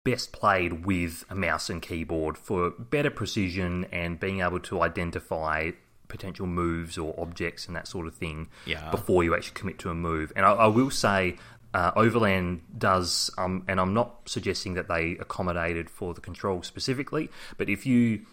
best 0.03 0.33
played 0.33 0.85
with 0.85 1.23
a 1.29 1.35
mouse 1.35 1.69
and 1.69 1.81
keyboard 1.81 2.37
for 2.37 2.71
better 2.71 3.09
precision 3.09 3.85
and 3.91 4.19
being 4.19 4.41
able 4.41 4.59
to 4.59 4.81
identify 4.81 5.71
potential 6.09 6.47
moves 6.47 6.97
or 6.97 7.17
objects 7.17 7.65
and 7.67 7.75
that 7.75 7.87
sort 7.87 8.07
of 8.07 8.15
thing 8.15 8.47
yeah. 8.65 8.89
before 8.91 9.23
you 9.23 9.35
actually 9.35 9.53
commit 9.53 9.79
to 9.79 9.89
a 9.89 9.95
move. 9.95 10.33
And 10.35 10.45
I, 10.45 10.51
I 10.51 10.67
will 10.67 10.91
say 10.91 11.37
uh, 11.77 11.91
Overland 11.95 12.61
does, 12.75 13.29
um, 13.37 13.63
and 13.67 13.79
I'm 13.79 13.93
not 13.93 14.21
suggesting 14.25 14.73
that 14.73 14.87
they 14.87 15.11
accommodated 15.19 15.91
for 15.91 16.15
the 16.15 16.21
control 16.21 16.63
specifically, 16.63 17.29
but 17.55 17.69
if 17.69 17.85
you, 17.85 18.25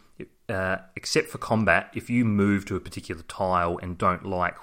uh, 0.48 0.78
except 0.96 1.28
for 1.28 1.36
combat, 1.36 1.90
if 1.92 2.08
you 2.08 2.24
move 2.24 2.64
to 2.64 2.74
a 2.76 2.80
particular 2.80 3.20
tile 3.28 3.78
and 3.82 3.98
don't 3.98 4.24
like 4.24 4.56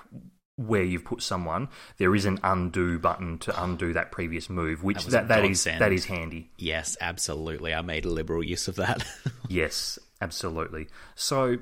where 0.56 0.82
you've 0.82 1.06
put 1.06 1.22
someone, 1.22 1.70
there 1.98 2.16
is 2.16 2.26
an 2.26 2.40
undo 2.44 2.98
button 2.98 3.38
to 3.38 3.64
undo 3.64 3.94
that 3.94 4.12
previous 4.12 4.50
move, 4.50 4.84
which 4.84 5.06
that, 5.06 5.28
that, 5.28 5.42
that 5.42 5.46
is 5.46 5.64
that 5.66 5.92
is 5.92 6.06
handy. 6.06 6.50
Yes, 6.58 6.98
absolutely. 7.00 7.76
I 7.76 7.84
made 7.84 8.06
a 8.06 8.10
liberal 8.10 8.44
use 8.44 8.68
of 8.68 8.78
that. 8.78 9.06
yes, 9.48 10.00
absolutely. 10.22 10.88
So 11.14 11.58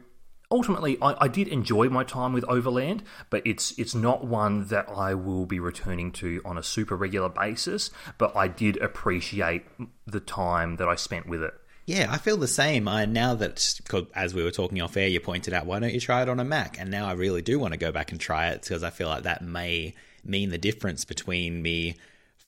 ultimately, 0.52 0.98
I, 1.02 1.26
I, 1.26 1.28
did 1.28 1.48
enjoy 1.48 1.90
my 1.90 2.04
time 2.04 2.34
with 2.34 2.44
Overland, 2.46 3.04
but 3.30 3.46
it's 3.46 3.78
it's 3.78 3.96
not 3.96 4.26
one 4.26 4.66
that 4.66 4.90
I 4.90 5.14
will 5.14 5.46
be 5.46 5.60
returning 5.60 6.12
to 6.14 6.42
on 6.46 6.58
a 6.58 6.64
super 6.64 6.96
regular 6.96 7.30
basis. 7.30 7.92
But 8.18 8.36
I 8.36 8.48
did 8.48 8.78
appreciate 8.78 9.66
the 10.06 10.20
time 10.20 10.78
that 10.78 10.88
I 10.88 10.96
spent 10.96 11.28
with 11.28 11.44
it. 11.44 11.54
Yeah, 11.86 12.08
I 12.12 12.20
feel 12.20 12.38
the 12.38 12.48
same. 12.48 12.88
I 12.88 13.06
now 13.06 13.36
that 13.36 13.80
as 14.14 14.34
we 14.34 14.44
were 14.44 14.52
talking 14.52 14.82
off 14.82 14.96
air, 14.96 15.08
you 15.08 15.20
pointed 15.20 15.54
out, 15.54 15.66
why 15.66 15.80
don't 15.80 15.94
you 15.94 16.00
try 16.00 16.22
it 16.22 16.30
on 16.30 16.40
a 16.40 16.44
Mac? 16.44 16.80
And 16.80 16.92
now 16.92 17.08
I 17.08 17.14
really 17.14 17.42
do 17.42 17.58
want 17.58 17.74
to 17.74 17.80
go 17.80 17.92
back 17.92 18.12
and 18.12 18.20
try 18.20 18.50
it 18.50 18.62
because 18.62 18.84
I 18.84 18.92
feel 18.92 19.08
like 19.08 19.24
that 19.24 19.44
may 19.44 19.96
mean 20.24 20.50
the 20.50 20.58
difference 20.58 21.06
between 21.06 21.62
me 21.62 21.96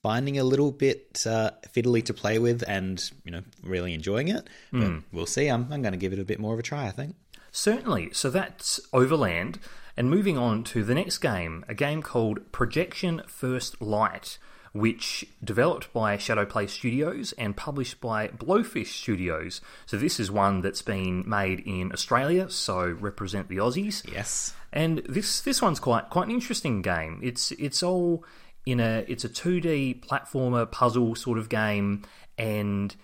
finding 0.04 0.38
a 0.38 0.44
little 0.44 0.72
bit 0.72 1.24
uh, 1.26 1.52
fiddly 1.74 2.04
to 2.04 2.14
play 2.14 2.40
with 2.40 2.64
and 2.68 3.12
you 3.24 3.32
know 3.32 3.42
really 3.64 3.94
enjoying 3.94 4.28
it. 4.28 4.48
But 4.72 4.82
mm. 4.82 5.04
we'll 5.12 5.26
see. 5.26 5.48
I'm, 5.48 5.72
I'm 5.72 5.82
going 5.82 5.94
to 5.94 5.98
give 5.98 6.14
it 6.14 6.20
a 6.20 6.26
bit 6.26 6.40
more 6.40 6.54
of 6.54 6.60
a 6.60 6.64
try. 6.64 6.86
I 6.86 6.92
think. 6.92 7.16
Certainly. 7.52 8.12
So 8.14 8.30
that's 8.30 8.80
Overland. 8.94 9.60
And 9.98 10.10
moving 10.10 10.38
on 10.38 10.64
to 10.66 10.84
the 10.84 10.96
next 10.96 11.18
game, 11.18 11.66
a 11.68 11.76
game 11.76 12.02
called 12.02 12.52
Projection 12.52 13.22
First 13.28 13.82
Light, 13.82 14.38
which 14.74 15.26
developed 15.44 15.92
by 15.92 16.16
Shadowplay 16.16 16.70
Studios 16.70 17.34
and 17.34 17.58
published 17.58 18.00
by 18.00 18.30
Blowfish 18.30 18.88
Studios. 18.88 19.60
So 19.86 19.98
this 19.98 20.20
is 20.20 20.32
one 20.32 20.62
that's 20.62 20.82
been 20.82 21.28
made 21.28 21.60
in 21.62 21.92
Australia, 21.92 22.50
so 22.50 22.90
represent 22.90 23.50
the 23.50 23.58
Aussies. 23.58 24.10
Yes. 24.12 24.54
And 24.72 25.00
this 25.10 25.42
this 25.42 25.62
one's 25.62 25.82
quite 25.82 26.10
quite 26.10 26.28
an 26.28 26.34
interesting 26.34 26.82
game. 26.82 27.20
It's 27.22 27.52
it's 27.52 27.84
all 27.84 28.24
in 28.66 28.80
a 28.80 29.04
it's 29.08 29.26
a 29.26 29.30
2D 29.30 30.06
platformer 30.06 30.72
puzzle 30.72 31.16
sort 31.16 31.38
of 31.38 31.50
game 31.50 32.04
and 32.38 32.96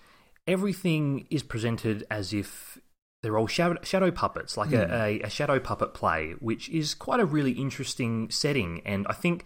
everything 0.46 1.26
is 1.30 1.42
presented 1.42 2.06
as 2.10 2.32
if 2.32 2.78
they're 3.22 3.36
all 3.36 3.46
shadow, 3.46 3.76
shadow 3.82 4.10
puppets, 4.10 4.56
like 4.56 4.70
mm. 4.70 4.88
a, 4.88 4.94
a, 4.94 5.20
a, 5.22 5.30
shadow 5.30 5.58
puppet 5.58 5.92
play, 5.92 6.34
which 6.38 6.68
is 6.68 6.94
quite 6.94 7.20
a 7.20 7.24
really 7.24 7.52
interesting 7.52 8.30
setting. 8.30 8.80
And 8.84 9.06
I 9.08 9.12
think 9.12 9.44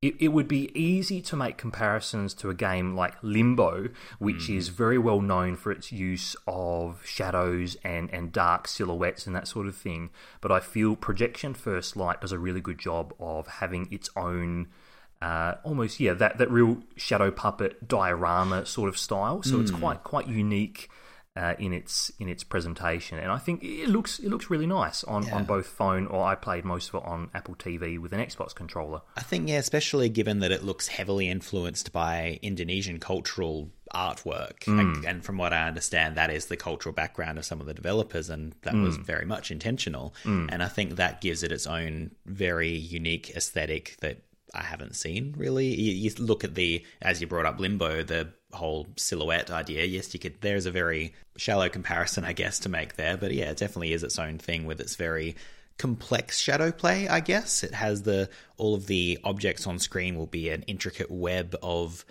it, 0.00 0.14
it 0.20 0.28
would 0.28 0.46
be 0.46 0.70
easy 0.78 1.20
to 1.22 1.34
make 1.34 1.56
comparisons 1.56 2.32
to 2.34 2.50
a 2.50 2.54
game 2.54 2.94
like 2.94 3.14
Limbo, 3.22 3.88
which 4.20 4.48
mm. 4.48 4.56
is 4.56 4.68
very 4.68 4.98
well 4.98 5.20
known 5.20 5.56
for 5.56 5.72
its 5.72 5.90
use 5.90 6.36
of 6.46 7.04
shadows 7.04 7.76
and, 7.82 8.08
and 8.12 8.32
dark 8.32 8.68
silhouettes 8.68 9.26
and 9.26 9.34
that 9.34 9.48
sort 9.48 9.66
of 9.66 9.74
thing. 9.74 10.10
But 10.40 10.52
I 10.52 10.60
feel 10.60 10.94
Projection 10.94 11.54
First 11.54 11.96
Light 11.96 12.20
does 12.20 12.30
a 12.30 12.38
really 12.38 12.60
good 12.60 12.78
job 12.78 13.12
of 13.18 13.46
having 13.46 13.88
its 13.90 14.10
own. 14.16 14.68
Uh, 15.20 15.56
almost 15.64 15.98
yeah 15.98 16.12
that, 16.12 16.38
that 16.38 16.48
real 16.48 16.78
shadow 16.94 17.28
puppet 17.28 17.88
diorama 17.88 18.64
sort 18.64 18.88
of 18.88 18.96
style 18.96 19.42
so 19.42 19.56
mm. 19.56 19.62
it's 19.62 19.72
hmm. 19.72 19.78
quite 19.78 20.04
quite 20.04 20.28
unique 20.28 20.88
uh, 21.36 21.54
in 21.58 21.72
its 21.72 22.10
in 22.18 22.28
its 22.28 22.42
presentation, 22.42 23.18
and 23.18 23.30
I 23.30 23.38
think 23.38 23.62
it 23.62 23.88
looks 23.88 24.18
it 24.18 24.28
looks 24.28 24.50
really 24.50 24.66
nice 24.66 25.04
on, 25.04 25.24
yeah. 25.24 25.36
on 25.36 25.44
both 25.44 25.66
phone 25.66 26.06
or 26.06 26.24
I 26.24 26.34
played 26.34 26.64
most 26.64 26.88
of 26.88 26.96
it 26.96 27.06
on 27.06 27.30
Apple 27.34 27.54
TV 27.54 27.98
with 27.98 28.12
an 28.12 28.20
Xbox 28.20 28.54
controller. 28.54 29.02
I 29.16 29.22
think 29.22 29.48
yeah, 29.48 29.58
especially 29.58 30.08
given 30.08 30.40
that 30.40 30.50
it 30.50 30.64
looks 30.64 30.88
heavily 30.88 31.28
influenced 31.28 31.92
by 31.92 32.40
Indonesian 32.42 32.98
cultural 32.98 33.70
artwork, 33.94 34.58
mm. 34.64 34.80
and, 34.80 35.04
and, 35.04 35.24
from 35.24 35.38
what 35.38 35.52
I 35.52 35.66
understand, 35.66 36.16
that 36.16 36.30
is 36.30 36.46
the 36.46 36.56
cultural 36.56 36.92
background 36.92 37.38
of 37.38 37.44
some 37.44 37.60
of 37.60 37.66
the 37.66 37.74
developers, 37.74 38.28
and 38.30 38.54
that 38.62 38.74
mm. 38.74 38.82
was 38.82 38.96
very 38.96 39.24
much 39.24 39.50
intentional. 39.50 40.14
Mm. 40.24 40.48
And 40.52 40.62
I 40.62 40.68
think 40.68 40.96
that 40.96 41.20
gives 41.20 41.42
it 41.42 41.52
its 41.52 41.66
own 41.66 42.10
very 42.26 42.70
unique 42.70 43.30
aesthetic 43.36 43.96
that 44.00 44.22
I 44.54 44.62
haven't 44.62 44.96
seen 44.96 45.34
really. 45.36 45.66
You, 45.66 45.92
you, 45.92 46.10
look 46.18 46.44
at 46.44 46.54
the 46.54 46.84
as 47.02 47.20
you 47.20 47.26
brought 47.26 47.46
up 47.46 47.60
Limbo, 47.60 48.02
the 48.02 48.28
whole 48.52 48.86
silhouette 48.96 49.50
idea. 49.50 49.84
Yes, 49.84 50.12
you 50.14 50.20
could. 50.20 50.40
There's 50.40 50.66
a 50.66 50.70
very 50.70 51.14
shallow 51.36 51.68
comparison, 51.68 52.24
I 52.24 52.32
guess, 52.32 52.58
to 52.60 52.68
make 52.68 52.96
there, 52.96 53.16
but 53.16 53.32
yeah, 53.32 53.50
it 53.50 53.58
definitely 53.58 53.92
is 53.92 54.02
its 54.02 54.18
own 54.18 54.38
thing 54.38 54.66
with 54.66 54.80
its 54.80 54.96
very 54.96 55.36
complex 55.78 56.38
shadow 56.38 56.72
play. 56.72 57.08
I 57.08 57.20
guess 57.20 57.62
it 57.62 57.74
has 57.74 58.02
the 58.02 58.28
all 58.56 58.74
of 58.74 58.86
the 58.86 59.18
objects 59.24 59.66
on 59.66 59.78
screen 59.78 60.16
will 60.16 60.26
be 60.26 60.50
an 60.50 60.62
intricate 60.62 61.10
web 61.10 61.54
of 61.62 62.04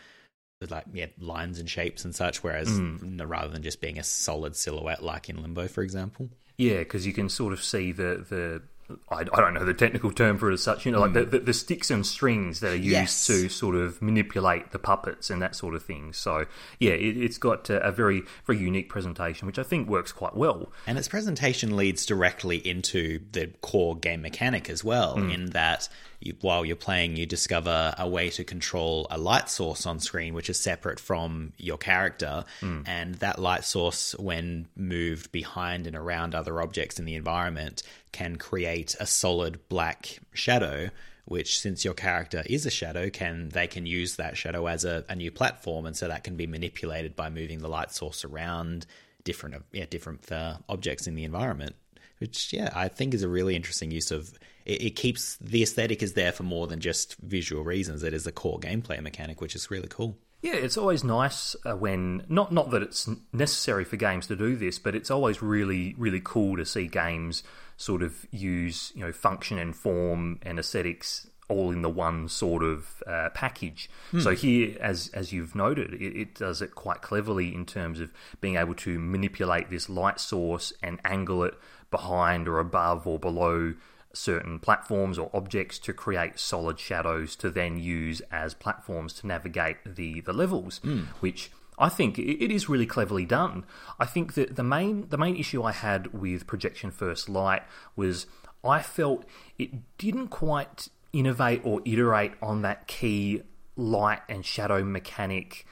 like 0.70 0.86
yeah 0.92 1.06
lines 1.20 1.60
and 1.60 1.70
shapes 1.70 2.04
and 2.06 2.16
such, 2.16 2.44
whereas 2.44 2.68
mm. 2.68 3.22
rather 3.30 3.50
than 3.50 3.64
just 3.64 3.82
being 3.82 4.00
a 4.00 4.04
solid 4.04 4.56
silhouette 4.56 5.04
like 5.04 5.30
in 5.30 5.42
Limbo, 5.42 5.68
for 5.68 5.84
example. 5.84 6.30
Yeah, 6.58 6.80
because 6.80 7.06
you 7.06 7.14
can 7.14 7.30
sort 7.30 7.54
of 7.54 7.64
see 7.64 7.92
the 7.92 8.26
the 8.28 8.62
I, 9.10 9.20
I, 9.20 9.24
don't 9.24 9.54
know 9.54 9.66
the 9.66 9.74
technical 9.74 10.12
term 10.12 10.38
for 10.38 10.50
it 10.50 10.54
as 10.54 10.64
such, 10.64 10.86
you 10.86 10.94
know, 10.94 11.02
like 11.02 11.12
mm. 11.12 11.16
the, 11.16 11.26
the, 11.26 11.40
the, 11.40 11.54
sticks 11.54 11.92
and 11.92 12.06
strings 12.06 12.62
that 12.62 12.72
are 12.72 12.76
used 12.76 12.88
yes. 12.88 13.28
to 13.28 13.50
sort 13.50 13.76
of 13.76 14.02
manipulate 14.02 14.72
the 14.72 14.80
puppets 14.80 15.30
and 15.30 15.42
that 15.42 15.56
sort 15.56 15.76
of 15.76 15.84
thing. 15.84 16.14
So, 16.14 16.46
yeah, 16.80 16.94
it, 16.94 17.18
has 17.18 17.38
got 17.38 17.70
a, 17.70 17.82
a, 17.86 17.92
very, 17.92 18.24
very 18.46 18.60
unique 18.60 18.88
presentation, 18.88 19.46
which 19.46 19.60
I 19.60 19.64
think 19.64 19.90
works 19.90 20.14
quite 20.14 20.38
well. 20.38 20.72
And 20.86 20.98
its 20.98 21.10
presentation 21.10 21.76
leads 21.76 22.06
directly 22.06 22.66
into 22.66 23.20
the 23.34 23.48
core 23.62 23.98
game 23.98 24.22
mechanic 24.22 24.70
as 24.70 24.86
well, 24.86 25.18
mm. 25.18 25.34
in 25.34 25.48
that 25.48 25.90
you, 26.20 26.36
while 26.42 26.66
you're 26.66 26.76
playing, 26.76 27.16
you 27.16 27.26
discover 27.26 27.94
a 27.98 28.08
way 28.08 28.30
to 28.32 28.44
control 28.44 29.08
a 29.10 29.18
light 29.18 29.50
source 29.50 29.86
on 29.86 30.00
screen, 30.00 30.34
which 30.34 30.50
is 30.50 30.60
separate 30.60 31.00
from 31.00 31.54
your 31.58 31.78
character. 31.78 32.44
Mm. 32.62 32.88
And 32.88 33.16
that 33.16 33.40
light 33.40 33.64
source, 33.64 34.16
when 34.18 34.68
moved 34.76 35.32
behind 35.32 35.88
and 35.88 35.96
around 35.96 36.34
other 36.34 36.62
objects 36.62 37.00
in 37.00 37.06
the 37.06 37.16
environment, 37.16 37.84
can 38.12 38.38
create 38.38 38.96
a 39.00 39.06
solid 39.06 39.60
black 39.70 40.20
shadow. 40.34 40.90
Which, 41.26 41.60
since 41.60 41.84
your 41.84 41.94
character 41.94 42.42
is 42.46 42.66
a 42.66 42.70
shadow, 42.70 43.10
can 43.10 43.50
they 43.50 43.68
can 43.68 43.86
use 43.86 44.16
that 44.16 44.38
shadow 44.38 44.66
as 44.68 44.86
a, 44.86 45.04
a 45.10 45.16
new 45.16 45.30
platform, 45.30 45.86
and 45.86 45.94
so 45.94 46.08
that 46.08 46.24
can 46.24 46.38
be 46.38 46.48
manipulated 46.48 47.18
by 47.18 47.30
moving 47.30 47.60
the 47.60 47.68
light 47.68 47.92
source 47.92 48.24
around 48.24 48.86
different 49.26 49.62
yeah 49.74 49.86
different 49.90 50.32
uh, 50.32 50.56
objects 50.70 51.06
in 51.06 51.16
the 51.16 51.26
environment 51.26 51.76
which 52.20 52.54
yeah 52.54 52.72
I 52.74 52.88
think 52.88 53.14
is 53.14 53.24
a 53.24 53.28
really 53.28 53.58
interesting 53.58 53.92
use 53.92 54.10
of 54.10 54.32
it, 54.68 54.84
it, 54.84 54.96
keeps 54.96 55.38
the 55.38 55.64
aesthetic 55.64 56.04
is 56.04 56.14
there 56.14 56.34
for 56.34 56.44
more 56.44 56.68
than 56.68 56.80
just 56.80 57.16
visual 57.22 57.64
reasons. 57.64 58.04
It 58.04 58.14
is 58.14 58.28
a 58.28 58.32
core 58.32 58.60
gameplay 58.60 59.02
mechanic, 59.02 59.40
which 59.40 59.56
is 59.56 59.72
really 59.72 59.88
cool. 59.88 60.18
Yeah, 60.42 60.56
it's 60.56 60.78
always 60.78 61.04
nice 61.04 61.56
uh, 61.66 61.76
when 61.76 62.24
not 62.30 62.52
not 62.52 62.70
that 62.72 62.84
it's 62.84 63.10
necessary 63.34 63.86
for 63.86 63.96
games 63.96 64.28
to 64.28 64.36
do 64.36 64.56
this, 64.56 64.78
but 64.78 64.94
it's 64.94 65.10
always 65.10 65.42
really 65.42 65.96
really 65.98 66.22
cool 66.24 66.58
to 66.58 66.66
see 66.66 66.88
games 66.88 67.42
sort 67.78 68.04
of 68.04 68.26
use 68.30 68.92
you 68.94 69.02
know 69.02 69.12
function 69.12 69.58
and 69.58 69.76
form 69.76 70.40
and 70.44 70.60
aesthetics 70.60 71.28
all 71.50 71.72
in 71.72 71.82
the 71.82 71.90
one 71.90 72.28
sort 72.28 72.62
of 72.62 73.02
uh, 73.08 73.30
package. 73.34 73.90
Hmm. 74.12 74.20
So 74.20 74.36
here, 74.36 74.78
as 74.80 75.10
as 75.14 75.32
you've 75.32 75.56
noted, 75.56 75.94
it, 75.94 76.22
it, 76.22 76.36
does 76.36 76.62
it 76.62 76.76
quite 76.76 77.02
cleverly 77.02 77.56
in 77.56 77.66
terms 77.66 78.00
of 78.00 78.12
being 78.42 78.58
able 78.58 78.76
to 78.76 79.00
manipulate 79.00 79.70
this 79.70 79.90
light 79.90 80.20
source 80.20 80.74
and 80.84 81.00
angle 81.04 81.44
it 81.46 81.56
behind 81.90 82.48
or 82.48 82.60
above 82.60 83.08
or 83.08 83.18
below 83.18 83.74
certain 84.18 84.60
platforms 84.60 85.18
or 85.18 85.30
objects 85.34 85.80
to 85.80 85.94
create 85.94 86.40
solid 86.40 86.80
shadows 86.80 87.36
to 87.38 87.50
then 87.50 87.78
use 87.78 88.22
as 88.32 88.54
platforms 88.54 89.14
to 89.14 89.28
navigate 89.28 89.78
the 89.86 90.22
the 90.22 90.34
levels, 90.34 90.80
mm. 90.84 91.06
which 91.20 91.52
I 91.80 91.90
think 91.90 92.18
it 92.18 92.52
is 92.52 92.68
really 92.68 92.88
cleverly 92.88 93.26
done. 93.26 93.66
I 94.00 94.06
think 94.06 94.34
that 94.34 94.56
the 94.56 94.64
main 94.64 95.10
the 95.10 95.18
main 95.18 95.36
issue 95.36 95.64
I 95.64 95.72
had 95.72 96.14
with 96.14 96.48
Projection 96.48 96.92
First 96.92 97.30
Light 97.30 97.64
was 97.96 98.26
I 98.64 98.82
felt 98.82 99.26
it 99.58 99.98
didn't 99.98 100.30
quite 100.30 100.90
innovate 101.14 101.62
or 101.64 101.82
iterate 101.86 102.34
on 102.42 102.64
that 102.64 102.88
key 102.88 103.44
light 103.76 104.22
and 104.28 104.46
shadow 104.46 104.84
mechanic 104.84 105.66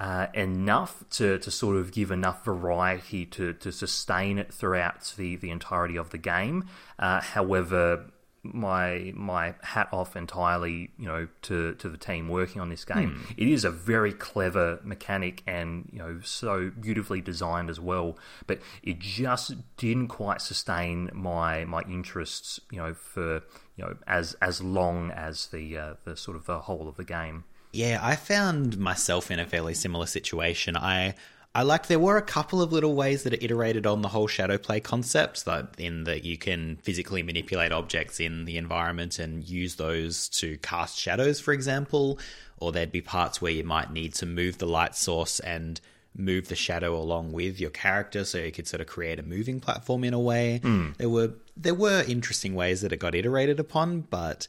uh, 0.00 0.28
enough 0.34 1.04
to, 1.10 1.38
to 1.38 1.50
sort 1.50 1.76
of 1.76 1.92
give 1.92 2.10
enough 2.10 2.44
variety 2.44 3.26
to, 3.26 3.52
to 3.54 3.72
sustain 3.72 4.38
it 4.38 4.52
throughout 4.52 5.12
the, 5.16 5.36
the 5.36 5.50
entirety 5.50 5.96
of 5.96 6.10
the 6.10 6.18
game. 6.18 6.66
Uh, 6.98 7.20
however, 7.20 8.06
my 8.42 9.12
my 9.14 9.54
hat 9.62 9.88
off 9.92 10.16
entirely, 10.16 10.90
you 10.98 11.06
know, 11.06 11.28
to, 11.42 11.74
to 11.74 11.88
the 11.88 11.96
team 11.96 12.28
working 12.28 12.60
on 12.60 12.68
this 12.68 12.84
game. 12.84 13.10
Hmm. 13.10 13.32
It 13.36 13.48
is 13.48 13.64
a 13.64 13.70
very 13.70 14.12
clever 14.12 14.80
mechanic 14.82 15.42
and 15.46 15.88
you 15.92 15.98
know 15.98 16.20
so 16.22 16.70
beautifully 16.80 17.20
designed 17.20 17.70
as 17.70 17.80
well. 17.80 18.16
But 18.46 18.60
it 18.82 18.98
just 18.98 19.54
didn't 19.76 20.08
quite 20.08 20.40
sustain 20.40 21.10
my 21.12 21.64
my 21.64 21.82
interests, 21.82 22.60
you 22.70 22.78
know, 22.78 22.94
for 22.94 23.42
you 23.76 23.84
know 23.84 23.96
as 24.06 24.34
as 24.40 24.62
long 24.62 25.10
as 25.10 25.46
the 25.46 25.76
uh, 25.76 25.94
the 26.04 26.16
sort 26.16 26.36
of 26.36 26.46
the 26.46 26.60
whole 26.60 26.88
of 26.88 26.96
the 26.96 27.04
game. 27.04 27.44
Yeah, 27.72 27.98
I 28.02 28.16
found 28.16 28.78
myself 28.78 29.30
in 29.30 29.38
a 29.38 29.46
fairly 29.46 29.74
similar 29.74 30.06
situation. 30.06 30.76
I 30.76 31.14
I 31.54 31.62
like 31.62 31.86
there 31.86 31.98
were 31.98 32.16
a 32.16 32.22
couple 32.22 32.62
of 32.62 32.72
little 32.72 32.94
ways 32.94 33.24
that 33.24 33.32
it 33.32 33.42
iterated 33.42 33.86
on 33.86 34.02
the 34.02 34.08
whole 34.08 34.26
shadow 34.26 34.58
play 34.58 34.80
concept, 34.80 35.44
that 35.46 35.74
in 35.78 36.04
that 36.04 36.24
you 36.24 36.38
can 36.38 36.76
physically 36.82 37.22
manipulate 37.22 37.72
objects 37.72 38.20
in 38.20 38.44
the 38.44 38.58
environment 38.58 39.18
and 39.18 39.42
use 39.48 39.76
those 39.76 40.28
to 40.28 40.56
cast 40.58 40.98
shadows, 40.98 41.40
for 41.40 41.52
example, 41.52 42.18
or 42.58 42.70
there'd 42.70 42.92
be 42.92 43.00
parts 43.00 43.42
where 43.42 43.52
you 43.52 43.64
might 43.64 43.90
need 43.92 44.14
to 44.14 44.26
move 44.26 44.58
the 44.58 44.66
light 44.66 44.94
source 44.94 45.40
and 45.40 45.80
move 46.14 46.48
the 46.48 46.56
shadow 46.56 46.96
along 46.96 47.32
with 47.32 47.60
your 47.60 47.70
character 47.70 48.24
so 48.24 48.38
you 48.38 48.52
could 48.52 48.66
sort 48.66 48.80
of 48.80 48.86
create 48.86 49.18
a 49.18 49.22
moving 49.22 49.60
platform 49.60 50.04
in 50.04 50.14
a 50.14 50.20
way. 50.20 50.60
Mm. 50.62 50.96
There 50.96 51.08
were 51.08 51.32
there 51.56 51.74
were 51.74 52.04
interesting 52.06 52.54
ways 52.54 52.82
that 52.82 52.92
it 52.92 52.98
got 52.98 53.14
iterated 53.14 53.58
upon, 53.58 54.02
but 54.02 54.48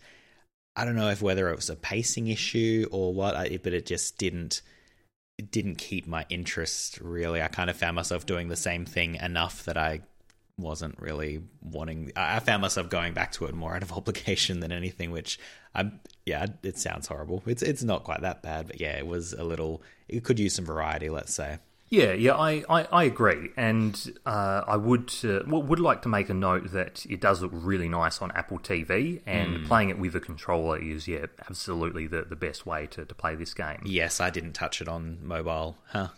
I 0.79 0.85
don't 0.85 0.95
know 0.95 1.09
if 1.09 1.21
whether 1.21 1.49
it 1.49 1.55
was 1.57 1.69
a 1.69 1.75
pacing 1.75 2.27
issue 2.27 2.87
or 2.89 3.13
what, 3.13 3.35
but 3.63 3.73
it 3.73 3.85
just 3.85 4.17
didn't 4.17 4.61
it 5.37 5.51
didn't 5.51 5.75
keep 5.75 6.07
my 6.07 6.25
interest 6.29 6.99
really. 7.01 7.41
I 7.41 7.49
kind 7.49 7.69
of 7.69 7.75
found 7.75 7.95
myself 7.95 8.25
doing 8.25 8.47
the 8.47 8.55
same 8.55 8.85
thing 8.85 9.15
enough 9.15 9.65
that 9.65 9.77
I 9.77 10.01
wasn't 10.57 10.99
really 11.01 11.41
wanting. 11.61 12.13
I 12.15 12.39
found 12.39 12.61
myself 12.61 12.89
going 12.89 13.13
back 13.13 13.33
to 13.33 13.45
it 13.45 13.53
more 13.53 13.75
out 13.75 13.83
of 13.83 13.91
obligation 13.99 14.61
than 14.61 14.71
anything. 14.71 15.11
Which 15.11 15.37
I'm, 15.75 15.99
yeah, 16.25 16.45
it 16.63 16.77
sounds 16.77 17.07
horrible. 17.07 17.43
It's 17.45 17.61
it's 17.61 17.83
not 17.83 18.05
quite 18.05 18.21
that 18.21 18.41
bad, 18.41 18.67
but 18.67 18.79
yeah, 18.79 18.97
it 18.97 19.05
was 19.05 19.33
a 19.33 19.43
little. 19.43 19.81
It 20.07 20.23
could 20.23 20.39
use 20.39 20.55
some 20.55 20.65
variety, 20.65 21.09
let's 21.09 21.33
say. 21.33 21.59
Yeah, 21.89 22.13
yeah, 22.13 22.35
I, 22.35 22.63
I, 22.69 22.83
I 22.91 23.03
agree, 23.05 23.49
and 23.57 24.13
uh, 24.23 24.61
I 24.67 24.77
would 24.77 25.11
uh, 25.23 25.39
would 25.47 25.79
like 25.79 26.03
to 26.03 26.09
make 26.09 26.29
a 26.29 26.35
note 26.35 26.71
that 26.71 27.03
it 27.07 27.19
does 27.19 27.41
look 27.41 27.51
really 27.51 27.89
nice 27.89 28.21
on 28.21 28.31
Apple 28.31 28.59
TV, 28.59 29.21
and 29.25 29.57
mm. 29.57 29.65
playing 29.65 29.89
it 29.89 29.97
with 29.97 30.15
a 30.15 30.19
controller 30.19 30.77
is 30.77 31.07
yeah 31.07 31.25
absolutely 31.47 32.05
the, 32.05 32.21
the 32.21 32.35
best 32.35 32.65
way 32.67 32.85
to, 32.87 33.05
to 33.05 33.15
play 33.15 33.33
this 33.33 33.55
game. 33.55 33.81
Yes, 33.85 34.19
I 34.19 34.29
didn't 34.29 34.53
touch 34.53 34.81
it 34.81 34.87
on 34.87 35.17
mobile, 35.23 35.77
huh? 35.87 36.09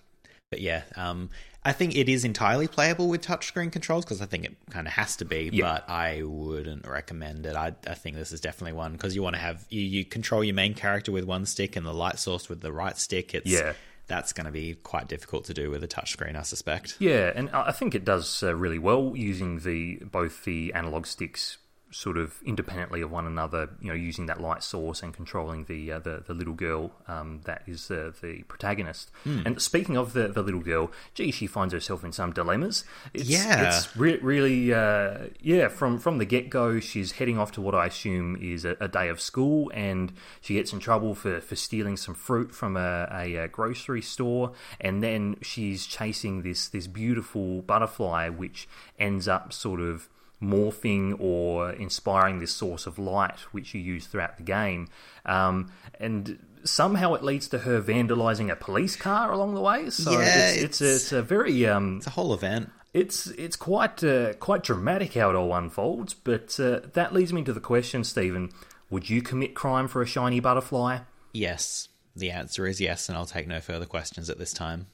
But 0.50 0.60
yeah, 0.60 0.84
um, 0.98 1.30
I 1.64 1.72
think 1.72 1.96
it 1.96 2.10
is 2.10 2.26
entirely 2.26 2.68
playable 2.68 3.08
with 3.08 3.22
touchscreen 3.22 3.72
controls 3.72 4.04
because 4.04 4.22
I 4.22 4.26
think 4.26 4.44
it 4.44 4.58
kind 4.70 4.86
of 4.88 4.92
has 4.94 5.16
to 5.18 5.26
be. 5.26 5.50
Yeah. 5.54 5.64
But 5.64 5.90
I 5.90 6.24
wouldn't 6.24 6.86
recommend 6.86 7.46
it. 7.46 7.56
I, 7.56 7.74
I 7.88 7.94
think 7.94 8.18
this 8.18 8.34
is 8.34 8.42
definitely 8.42 8.74
one 8.74 8.92
because 8.92 9.16
you 9.16 9.24
want 9.24 9.38
to 9.38 9.42
have 9.42 9.66
you, 9.70 9.80
you 9.80 10.04
control 10.04 10.44
your 10.44 10.56
main 10.56 10.74
character 10.74 11.14
with 11.14 11.24
one 11.24 11.46
stick 11.46 11.78
and 11.78 11.86
the 11.86 11.94
light 11.94 12.20
source 12.20 12.50
with 12.50 12.60
the 12.60 12.74
right 12.74 12.98
stick. 12.98 13.34
It's 13.34 13.50
yeah 13.50 13.72
that's 14.12 14.34
going 14.34 14.46
to 14.46 14.52
be 14.52 14.76
quite 14.76 15.08
difficult 15.08 15.46
to 15.46 15.54
do 15.54 15.72
with 15.72 15.84
a 15.84 15.88
touchscreen, 15.88 16.36
I 16.36 16.42
suspect. 16.42 16.98
Yeah, 17.00 17.32
and 17.34 17.50
I 17.52 17.72
think 17.72 17.96
it 17.96 18.04
does 18.04 18.44
uh, 18.44 18.56
really 18.56 18.80
well 18.80 19.14
using 19.16 19.60
the 19.60 19.98
both 20.04 20.44
the 20.44 20.74
analog 20.74 21.06
sticks 21.06 21.58
sort 21.92 22.18
of 22.18 22.42
independently 22.44 23.02
of 23.02 23.12
one 23.12 23.28
another, 23.28 23.70
you 23.82 23.90
know, 23.90 23.94
using 23.94 24.26
that 24.26 24.40
light 24.40 24.64
source 24.64 25.04
and 25.04 25.14
controlling 25.14 25.66
the 25.66 25.92
uh, 25.92 26.00
the, 26.00 26.24
the 26.26 26.34
little 26.34 26.54
girl 26.54 26.92
um, 27.08 27.42
that 27.44 27.64
is 27.68 27.92
uh, 27.92 28.12
the 28.22 28.44
protagonist. 28.44 29.12
Mm. 29.26 29.46
And 29.46 29.62
speaking 29.62 29.98
of 29.98 30.14
the, 30.14 30.30
the 30.30 30.42
little 30.42 30.62
girl, 30.62 30.92
gee, 31.14 31.32
she 31.32 31.48
finds 31.48 31.74
herself 31.74 32.04
in 32.04 32.12
some 32.12 32.32
dilemmas. 32.32 32.86
It's, 33.14 33.30
yeah, 33.30 33.68
it's 33.68 33.96
re- 33.98 34.20
really 34.20 34.74
uh, 34.74 35.28
yeah. 35.42 35.68
From 35.68 36.00
from 36.00 36.18
the 36.18 36.26
get 36.26 36.50
go, 36.50 36.80
she's 36.80 37.14
heading 37.14 37.38
off 37.38 37.52
to 37.54 37.62
what 37.62 37.76
I 37.76 37.88
assume 37.88 38.38
is 38.42 38.66
a, 38.66 38.78
a, 38.80 38.88
day 38.88 39.10
of 39.10 39.20
school, 39.20 39.72
and 39.74 40.14
she 40.40 40.56
gets 40.56 40.72
in 40.74 40.80
trouble 40.80 41.14
for, 41.14 41.42
for 41.42 41.56
stealing 41.56 41.98
some 41.98 42.16
fruit 42.16 42.54
from 42.54 42.78
a, 42.78 43.08
a, 43.12 43.36
a 43.36 43.48
grocery 43.48 44.02
store, 44.02 44.54
and 44.80 45.04
then 45.04 45.36
she's 45.42 45.86
chasing 45.86 46.42
this 46.42 46.70
this 46.70 46.88
beautiful 46.88 47.62
butterfly, 47.62 48.30
which 48.30 48.68
ends 48.98 49.28
up 49.28 49.52
sort 49.52 49.82
of 49.82 50.08
morphing 50.42 51.16
or 51.20 51.72
inspiring 51.72 52.40
this 52.40 52.52
source 52.52 52.88
of 52.88 52.98
light 52.98 53.40
which 53.52 53.74
you 53.74 53.82
use 53.82 54.08
throughout 54.08 54.38
the 54.38 54.44
game. 54.44 54.88
Um, 55.26 55.72
and 56.00 56.40
somehow 56.64 57.14
it 57.14 57.24
leads 57.24 57.48
to 57.50 57.60
her 57.60 57.82
vandalizing 57.82 58.52
a 58.52 58.56
police 58.56 58.96
car 58.96 59.32
along 59.32 59.54
the 59.54 59.62
way. 59.62 59.90
So 59.90 60.12
yeah, 60.12 60.50
it's, 60.50 60.58
it's, 60.58 60.64
it's, 60.64 60.82
a, 60.82 60.96
it's 60.96 61.12
a 61.12 61.22
very 61.22 61.66
um, 61.68 61.98
it's 61.98 62.08
a 62.08 62.12
whole 62.12 62.34
event. 62.34 62.72
It's 62.94 63.28
it's 63.28 63.56
quite 63.56 64.04
uh, 64.04 64.34
quite 64.34 64.64
dramatic 64.64 65.14
how 65.14 65.30
it 65.30 65.36
all 65.36 65.54
unfolds. 65.54 66.14
But 66.14 66.60
uh, 66.60 66.82
that 66.94 67.14
leads 67.14 67.32
me 67.32 67.44
to 67.44 67.54
the 67.54 67.60
question, 67.60 68.04
Stephen: 68.04 68.52
Would 68.90 69.10
you 69.10 69.22
commit 69.22 69.56
crime 69.56 69.88
for 69.88 70.02
a 70.02 70.06
shiny 70.06 70.40
butterfly? 70.40 71.00
Yes, 71.34 71.88
the 72.16 72.32
answer 72.32 72.68
is 72.68 72.82
yes, 72.82 73.08
and 73.08 73.18
I'll 73.18 73.26
take 73.26 73.48
no 73.48 73.62
further 73.62 73.86
questions 73.86 74.30
at 74.30 74.38
this 74.38 74.52
time. 74.52 74.88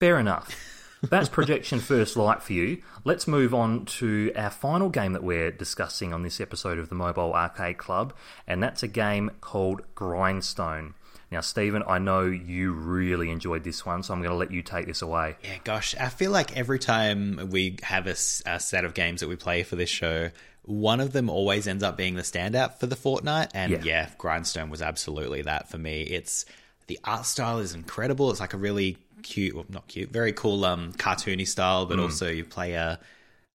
Fair 0.00 0.18
enough. 0.18 0.81
That's 1.02 1.28
Projection 1.28 1.80
First 1.80 2.16
Light 2.16 2.42
for 2.42 2.52
you. 2.52 2.80
Let's 3.04 3.26
move 3.26 3.52
on 3.52 3.86
to 3.86 4.32
our 4.36 4.50
final 4.50 4.88
game 4.88 5.14
that 5.14 5.24
we're 5.24 5.50
discussing 5.50 6.14
on 6.14 6.22
this 6.22 6.40
episode 6.40 6.78
of 6.78 6.88
the 6.88 6.94
Mobile 6.94 7.34
Arcade 7.34 7.76
Club, 7.76 8.14
and 8.46 8.62
that's 8.62 8.84
a 8.84 8.88
game 8.88 9.32
called 9.40 9.82
Grindstone. 9.96 10.94
Now, 11.32 11.40
Stephen, 11.40 11.82
I 11.88 11.98
know 11.98 12.22
you 12.22 12.72
really 12.72 13.30
enjoyed 13.30 13.64
this 13.64 13.84
one, 13.84 14.04
so 14.04 14.14
I'm 14.14 14.20
going 14.20 14.30
to 14.30 14.36
let 14.36 14.52
you 14.52 14.62
take 14.62 14.86
this 14.86 15.02
away. 15.02 15.36
Yeah, 15.42 15.56
gosh, 15.64 15.96
I 15.98 16.08
feel 16.08 16.30
like 16.30 16.56
every 16.56 16.78
time 16.78 17.48
we 17.50 17.78
have 17.82 18.06
a, 18.06 18.12
a 18.46 18.60
set 18.60 18.84
of 18.84 18.94
games 18.94 19.20
that 19.22 19.28
we 19.28 19.36
play 19.36 19.64
for 19.64 19.74
this 19.74 19.90
show, 19.90 20.30
one 20.62 21.00
of 21.00 21.12
them 21.12 21.28
always 21.28 21.66
ends 21.66 21.82
up 21.82 21.96
being 21.96 22.14
the 22.14 22.22
standout 22.22 22.78
for 22.78 22.86
the 22.86 22.96
fortnight. 22.96 23.50
And 23.54 23.72
yeah. 23.72 23.80
yeah, 23.82 24.10
Grindstone 24.18 24.70
was 24.70 24.80
absolutely 24.80 25.42
that 25.42 25.68
for 25.68 25.78
me. 25.78 26.02
It's 26.02 26.46
the 26.86 27.00
art 27.02 27.26
style 27.26 27.58
is 27.58 27.74
incredible. 27.74 28.30
It's 28.30 28.40
like 28.40 28.54
a 28.54 28.58
really 28.58 28.98
cute, 29.22 29.54
well, 29.54 29.66
not 29.68 29.88
cute, 29.88 30.10
very 30.10 30.32
cool, 30.32 30.64
um, 30.64 30.92
cartoony 30.94 31.46
style, 31.46 31.86
but 31.86 31.98
mm. 31.98 32.02
also 32.02 32.28
you 32.28 32.44
play 32.44 32.74
a 32.74 32.98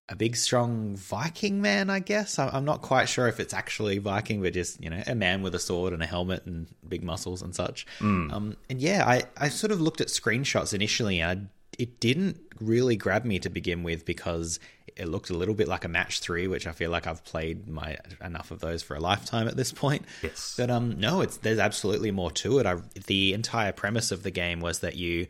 a 0.10 0.16
big, 0.16 0.36
strong 0.36 0.96
Viking 0.96 1.62
man. 1.62 1.90
I 1.90 2.00
guess 2.00 2.40
I'm 2.40 2.64
not 2.64 2.82
quite 2.82 3.10
sure 3.10 3.28
if 3.28 3.40
it's 3.40 3.54
actually 3.54 3.98
Viking, 3.98 4.42
but 4.42 4.54
just 4.54 4.82
you 4.82 4.90
know, 4.90 5.04
a 5.06 5.16
man 5.16 5.42
with 5.42 5.54
a 5.54 5.60
sword 5.60 5.94
and 5.94 6.02
a 6.02 6.06
helmet 6.06 6.46
and 6.46 6.68
big 6.88 7.04
muscles 7.04 7.42
and 7.42 7.54
such. 7.54 7.86
Mm. 8.00 8.32
Um, 8.32 8.58
and 8.70 8.80
yeah, 8.82 9.04
I 9.06 9.24
I 9.36 9.50
sort 9.50 9.72
of 9.72 9.82
looked 9.82 10.00
at 10.00 10.08
screenshots 10.08 10.74
initially, 10.74 11.20
and 11.20 11.50
I, 11.50 11.72
it 11.78 12.00
didn't 12.00 12.40
really 12.60 12.96
grab 12.96 13.26
me 13.26 13.40
to 13.40 13.50
begin 13.50 13.84
with 13.84 14.06
because 14.06 14.60
it 14.96 15.08
looked 15.08 15.30
a 15.30 15.34
little 15.34 15.54
bit 15.54 15.68
like 15.68 15.84
a 15.84 15.90
match 15.90 16.22
three, 16.22 16.48
which 16.48 16.66
I 16.66 16.72
feel 16.72 16.90
like 16.90 17.06
I've 17.06 17.24
played 17.24 17.68
my 17.68 17.98
enough 18.24 18.52
of 18.52 18.60
those 18.60 18.82
for 18.82 18.96
a 18.96 19.00
lifetime 19.00 19.48
at 19.48 19.58
this 19.58 19.74
point. 19.74 20.06
Yes, 20.24 20.56
but 20.58 20.72
um, 20.72 21.00
no, 21.00 21.20
it's 21.20 21.38
there's 21.38 21.60
absolutely 21.60 22.12
more 22.12 22.32
to 22.32 22.60
it. 22.60 22.66
I, 22.66 22.78
the 23.08 23.34
entire 23.34 23.74
premise 23.74 24.12
of 24.12 24.24
the 24.24 24.32
game 24.32 24.62
was 24.62 24.80
that 24.80 24.96
you 24.96 25.28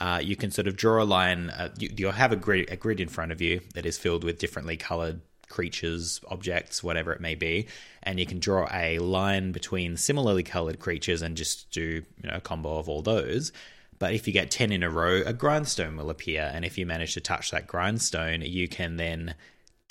uh, 0.00 0.20
you 0.22 0.34
can 0.34 0.50
sort 0.50 0.66
of 0.66 0.76
draw 0.76 1.02
a 1.02 1.04
line. 1.04 1.50
Uh, 1.50 1.68
you, 1.78 2.06
will 2.06 2.12
have 2.12 2.32
a 2.32 2.36
grid, 2.36 2.70
a 2.70 2.76
grid 2.76 3.00
in 3.00 3.08
front 3.08 3.32
of 3.32 3.40
you 3.40 3.60
that 3.74 3.86
is 3.86 3.98
filled 3.98 4.24
with 4.24 4.38
differently 4.38 4.76
colored 4.76 5.20
creatures, 5.48 6.20
objects, 6.28 6.82
whatever 6.82 7.12
it 7.12 7.20
may 7.20 7.34
be, 7.34 7.66
and 8.02 8.18
you 8.18 8.24
can 8.24 8.38
draw 8.38 8.66
a 8.72 8.98
line 8.98 9.52
between 9.52 9.96
similarly 9.96 10.42
colored 10.42 10.78
creatures 10.78 11.20
and 11.22 11.36
just 11.36 11.70
do 11.70 11.80
you 12.22 12.28
know 12.28 12.36
a 12.36 12.40
combo 12.40 12.78
of 12.78 12.88
all 12.88 13.02
those. 13.02 13.52
But 13.98 14.14
if 14.14 14.26
you 14.26 14.32
get 14.32 14.50
10 14.50 14.72
in 14.72 14.82
a 14.82 14.88
row, 14.88 15.22
a 15.26 15.34
grindstone 15.34 15.98
will 15.98 16.08
appear. 16.08 16.50
And 16.54 16.64
if 16.64 16.78
you 16.78 16.86
manage 16.86 17.12
to 17.14 17.20
touch 17.20 17.50
that 17.50 17.66
grindstone, 17.66 18.40
you 18.40 18.66
can 18.66 18.96
then 18.96 19.34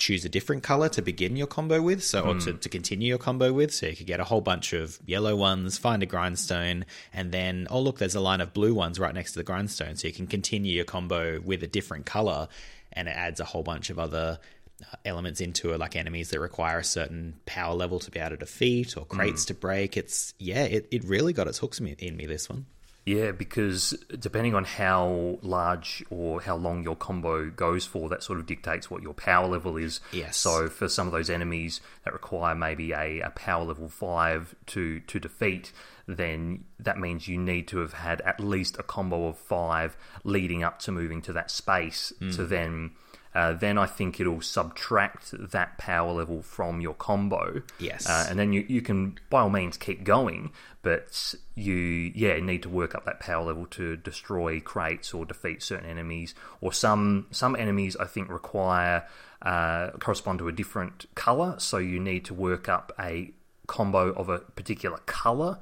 choose 0.00 0.24
a 0.24 0.28
different 0.28 0.64
color 0.64 0.88
to 0.88 1.02
begin 1.02 1.36
your 1.36 1.46
combo 1.46 1.80
with, 1.80 2.02
so 2.02 2.22
or 2.22 2.34
to, 2.40 2.54
to 2.54 2.68
continue 2.68 3.06
your 3.06 3.18
combo 3.18 3.52
with. 3.52 3.72
So 3.72 3.86
you 3.86 3.94
could 3.94 4.06
get 4.06 4.18
a 4.18 4.24
whole 4.24 4.40
bunch 4.40 4.72
of 4.72 4.98
yellow 5.06 5.36
ones, 5.36 5.78
find 5.78 6.02
a 6.02 6.06
grindstone, 6.06 6.86
and 7.12 7.30
then 7.30 7.68
oh 7.70 7.80
look, 7.80 7.98
there's 7.98 8.16
a 8.16 8.20
line 8.20 8.40
of 8.40 8.52
blue 8.52 8.74
ones 8.74 8.98
right 8.98 9.14
next 9.14 9.32
to 9.34 9.38
the 9.38 9.44
grindstone, 9.44 9.94
so 9.94 10.08
you 10.08 10.14
can 10.14 10.26
continue 10.26 10.74
your 10.74 10.86
combo 10.86 11.38
with 11.40 11.62
a 11.62 11.68
different 11.68 12.06
color, 12.06 12.48
and 12.92 13.06
it 13.06 13.12
adds 13.14 13.38
a 13.38 13.44
whole 13.44 13.62
bunch 13.62 13.90
of 13.90 13.98
other 13.98 14.40
uh, 14.82 14.96
elements 15.04 15.42
into 15.42 15.72
it, 15.72 15.78
like 15.78 15.94
enemies 15.94 16.30
that 16.30 16.40
require 16.40 16.78
a 16.78 16.84
certain 16.84 17.38
power 17.44 17.74
level 17.74 18.00
to 18.00 18.10
be 18.10 18.18
able 18.18 18.30
to 18.30 18.36
defeat 18.38 18.96
or 18.96 19.04
crates 19.04 19.44
to 19.44 19.54
break. 19.54 19.98
It's 19.98 20.32
yeah, 20.38 20.64
it, 20.64 20.88
it 20.90 21.04
really 21.04 21.34
got 21.34 21.46
its 21.46 21.58
hooks 21.58 21.78
in 21.78 21.84
me, 21.84 21.94
in 21.98 22.16
me 22.16 22.24
this 22.26 22.48
one. 22.48 22.64
Yeah, 23.06 23.32
because 23.32 23.92
depending 24.18 24.54
on 24.54 24.64
how 24.64 25.38
large 25.42 26.04
or 26.10 26.40
how 26.40 26.56
long 26.56 26.82
your 26.82 26.96
combo 26.96 27.48
goes 27.48 27.86
for, 27.86 28.08
that 28.10 28.22
sort 28.22 28.38
of 28.38 28.46
dictates 28.46 28.90
what 28.90 29.02
your 29.02 29.14
power 29.14 29.48
level 29.48 29.76
is. 29.78 30.00
Yes. 30.12 30.36
So 30.36 30.68
for 30.68 30.88
some 30.88 31.06
of 31.06 31.12
those 31.12 31.30
enemies 31.30 31.80
that 32.04 32.12
require 32.12 32.54
maybe 32.54 32.92
a, 32.92 33.20
a 33.20 33.30
power 33.30 33.64
level 33.64 33.88
five 33.88 34.54
to 34.66 35.00
to 35.00 35.18
defeat, 35.18 35.72
then 36.06 36.64
that 36.78 36.98
means 36.98 37.26
you 37.26 37.38
need 37.38 37.68
to 37.68 37.78
have 37.78 37.94
had 37.94 38.20
at 38.20 38.38
least 38.38 38.76
a 38.78 38.82
combo 38.82 39.28
of 39.28 39.38
five 39.38 39.96
leading 40.22 40.62
up 40.62 40.78
to 40.80 40.92
moving 40.92 41.22
to 41.22 41.32
that 41.32 41.50
space 41.50 42.12
mm. 42.20 42.34
to 42.36 42.44
then. 42.44 42.92
Uh, 43.34 43.52
then 43.52 43.78
I 43.78 43.86
think 43.86 44.18
it'll 44.18 44.40
subtract 44.40 45.32
that 45.52 45.78
power 45.78 46.12
level 46.12 46.42
from 46.42 46.80
your 46.80 46.94
combo. 46.94 47.62
Yes. 47.78 48.08
Uh, 48.08 48.26
and 48.28 48.38
then 48.38 48.52
you, 48.52 48.64
you 48.68 48.82
can, 48.82 49.18
by 49.30 49.42
all 49.42 49.50
means, 49.50 49.76
keep 49.76 50.02
going, 50.02 50.50
but 50.82 51.34
you, 51.54 51.74
yeah, 51.74 52.40
need 52.40 52.62
to 52.64 52.68
work 52.68 52.94
up 52.94 53.04
that 53.04 53.20
power 53.20 53.44
level 53.44 53.66
to 53.66 53.96
destroy 53.96 54.60
crates 54.60 55.14
or 55.14 55.24
defeat 55.24 55.62
certain 55.62 55.88
enemies. 55.88 56.34
Or 56.60 56.72
some, 56.72 57.26
some 57.30 57.54
enemies, 57.54 57.96
I 57.96 58.06
think, 58.06 58.30
require, 58.30 59.06
uh, 59.42 59.90
correspond 60.00 60.40
to 60.40 60.48
a 60.48 60.52
different 60.52 61.06
color, 61.14 61.54
so 61.58 61.78
you 61.78 62.00
need 62.00 62.24
to 62.26 62.34
work 62.34 62.68
up 62.68 62.92
a 62.98 63.32
combo 63.70 64.12
of 64.14 64.28
a 64.28 64.40
particular 64.40 64.98
color 65.06 65.58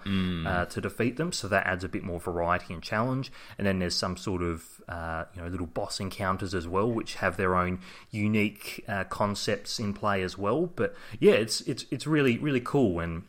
uh, 0.47 0.65
to 0.65 0.81
defeat 0.81 1.19
them. 1.19 1.31
So 1.31 1.47
that 1.49 1.67
adds 1.67 1.85
a 1.85 1.89
bit 1.91 2.03
more 2.03 2.19
variety 2.19 2.73
and 2.73 2.83
challenge. 2.83 3.31
And 3.59 3.67
then 3.67 3.81
there's 3.81 3.95
some 3.95 4.17
sort 4.17 4.43
of 4.43 4.65
uh, 4.89 5.25
you 5.35 5.43
know 5.43 5.49
little 5.49 5.67
boss 5.67 6.01
encounters 6.01 6.55
as 6.55 6.67
well, 6.67 6.91
which 6.91 7.17
have 7.17 7.37
their 7.37 7.55
own 7.55 7.81
unique 8.11 8.83
uh, 8.89 9.05
concepts 9.05 9.79
in 9.79 9.93
play 9.93 10.23
as 10.23 10.39
well. 10.39 10.71
But 10.75 10.95
yeah, 11.21 11.35
it's 11.35 11.61
it's 11.63 11.85
it's 11.91 12.07
really 12.07 12.39
really 12.39 12.63
cool, 12.63 12.99
and 12.99 13.25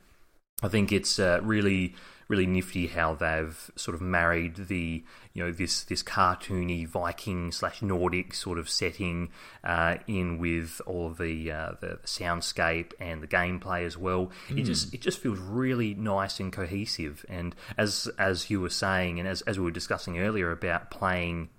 I 0.64 0.70
think 0.70 0.94
it's 0.94 1.20
uh, 1.20 1.42
really 1.44 1.94
really 2.30 2.46
nifty 2.46 2.88
how 2.88 3.16
they've 3.16 3.72
sort 3.76 3.96
of 3.96 4.02
married 4.02 4.56
the 4.56 5.04
you 5.40 5.46
know 5.46 5.52
this 5.54 5.84
this 5.84 6.04
cartoony 6.04 6.86
Viking 6.86 7.54
slash 7.54 7.82
Nordic 7.82 8.34
sort 8.34 8.60
of 8.60 8.70
setting 8.70 9.30
uh, 9.64 9.96
in 10.06 10.38
with 10.38 10.82
all 10.86 11.08
of 11.08 11.18
the 11.18 11.50
uh, 11.50 11.72
the 11.80 12.00
soundscape 12.04 12.92
and 13.00 13.24
the 13.24 13.28
gameplay 13.28 13.86
as 13.86 13.98
well. 13.98 14.32
It 14.50 14.64
just 14.64 14.94
it 14.94 15.00
just 15.00 15.20
feels 15.20 15.40
really 15.40 15.94
nice 15.94 16.42
and 16.42 16.52
cohesive. 16.52 17.26
And 17.30 17.56
as 17.78 18.10
as 18.20 18.50
you 18.50 18.60
were 18.60 18.70
saying, 18.70 19.18
and 19.20 19.30
as 19.30 19.42
as 19.44 19.58
we 19.58 19.64
were 19.64 19.72
discussing 19.72 20.20
earlier 20.20 20.52
about 20.52 20.92
playing 20.92 21.50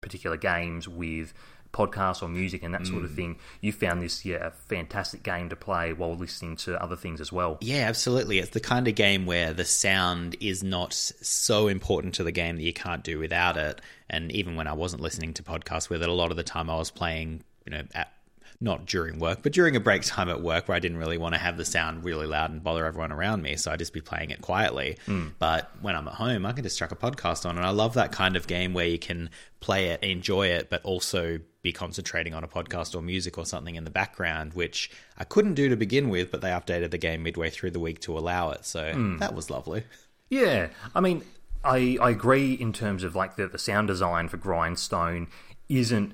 particular 0.00 0.38
games 0.38 0.88
with 0.88 1.34
podcasts 1.78 2.22
or 2.22 2.28
music 2.28 2.62
and 2.62 2.74
that 2.74 2.86
sort 2.86 3.04
of 3.04 3.10
mm. 3.10 3.16
thing, 3.16 3.36
you 3.60 3.72
found 3.72 4.02
this 4.02 4.24
yeah 4.24 4.48
a 4.48 4.50
fantastic 4.50 5.22
game 5.22 5.48
to 5.48 5.56
play 5.56 5.92
while 5.92 6.16
listening 6.16 6.56
to 6.56 6.82
other 6.82 6.96
things 6.96 7.20
as 7.20 7.32
well. 7.32 7.58
Yeah, 7.60 7.88
absolutely. 7.88 8.38
It's 8.38 8.50
the 8.50 8.60
kind 8.60 8.88
of 8.88 8.94
game 8.94 9.26
where 9.26 9.52
the 9.52 9.64
sound 9.64 10.36
is 10.40 10.62
not 10.62 10.92
so 10.92 11.68
important 11.68 12.14
to 12.14 12.24
the 12.24 12.32
game 12.32 12.56
that 12.56 12.62
you 12.62 12.72
can't 12.72 13.04
do 13.04 13.18
without 13.18 13.56
it. 13.56 13.80
And 14.10 14.32
even 14.32 14.56
when 14.56 14.66
I 14.66 14.72
wasn't 14.72 15.02
listening 15.02 15.34
to 15.34 15.42
podcasts 15.42 15.88
with 15.88 16.02
it, 16.02 16.08
a 16.08 16.12
lot 16.12 16.30
of 16.30 16.36
the 16.36 16.42
time 16.42 16.68
I 16.68 16.76
was 16.76 16.90
playing, 16.90 17.42
you 17.64 17.70
know, 17.70 17.82
at 17.94 18.12
not 18.60 18.86
during 18.86 19.20
work, 19.20 19.40
but 19.42 19.52
during 19.52 19.76
a 19.76 19.80
break 19.80 20.02
time 20.02 20.28
at 20.28 20.40
work 20.40 20.66
where 20.66 20.74
I 20.74 20.80
didn't 20.80 20.98
really 20.98 21.18
want 21.18 21.34
to 21.34 21.40
have 21.40 21.56
the 21.56 21.64
sound 21.64 22.02
really 22.02 22.26
loud 22.26 22.50
and 22.50 22.62
bother 22.62 22.84
everyone 22.84 23.12
around 23.12 23.42
me. 23.42 23.56
So 23.56 23.70
I'd 23.70 23.78
just 23.78 23.92
be 23.92 24.00
playing 24.00 24.30
it 24.30 24.42
quietly. 24.42 24.98
Hmm. 25.06 25.28
But 25.38 25.70
when 25.80 25.94
I'm 25.94 26.08
at 26.08 26.14
home, 26.14 26.44
I 26.44 26.52
can 26.52 26.64
just 26.64 26.76
chuck 26.76 26.90
a 26.90 26.96
podcast 26.96 27.46
on. 27.46 27.56
And 27.56 27.64
I 27.64 27.70
love 27.70 27.94
that 27.94 28.10
kind 28.10 28.34
of 28.34 28.48
game 28.48 28.74
where 28.74 28.86
you 28.86 28.98
can 28.98 29.30
play 29.60 29.90
it, 29.90 30.02
enjoy 30.02 30.48
it, 30.48 30.70
but 30.70 30.82
also 30.84 31.38
be 31.62 31.72
concentrating 31.72 32.34
on 32.34 32.42
a 32.42 32.48
podcast 32.48 32.96
or 32.96 33.02
music 33.02 33.38
or 33.38 33.46
something 33.46 33.76
in 33.76 33.84
the 33.84 33.90
background, 33.90 34.54
which 34.54 34.90
I 35.16 35.24
couldn't 35.24 35.54
do 35.54 35.68
to 35.68 35.76
begin 35.76 36.08
with, 36.08 36.32
but 36.32 36.40
they 36.40 36.50
updated 36.50 36.90
the 36.90 36.98
game 36.98 37.22
midway 37.22 37.50
through 37.50 37.70
the 37.70 37.80
week 37.80 38.00
to 38.00 38.18
allow 38.18 38.50
it. 38.50 38.64
So 38.64 38.92
hmm. 38.92 39.18
that 39.18 39.34
was 39.34 39.50
lovely. 39.50 39.84
Yeah, 40.30 40.68
I 40.94 41.00
mean, 41.00 41.24
I 41.64 41.96
I 42.00 42.10
agree 42.10 42.54
in 42.54 42.72
terms 42.72 43.04
of 43.04 43.14
like 43.14 43.36
the 43.36 43.46
the 43.46 43.58
sound 43.58 43.88
design 43.88 44.28
for 44.28 44.36
Grindstone 44.36 45.28
isn't 45.68 46.12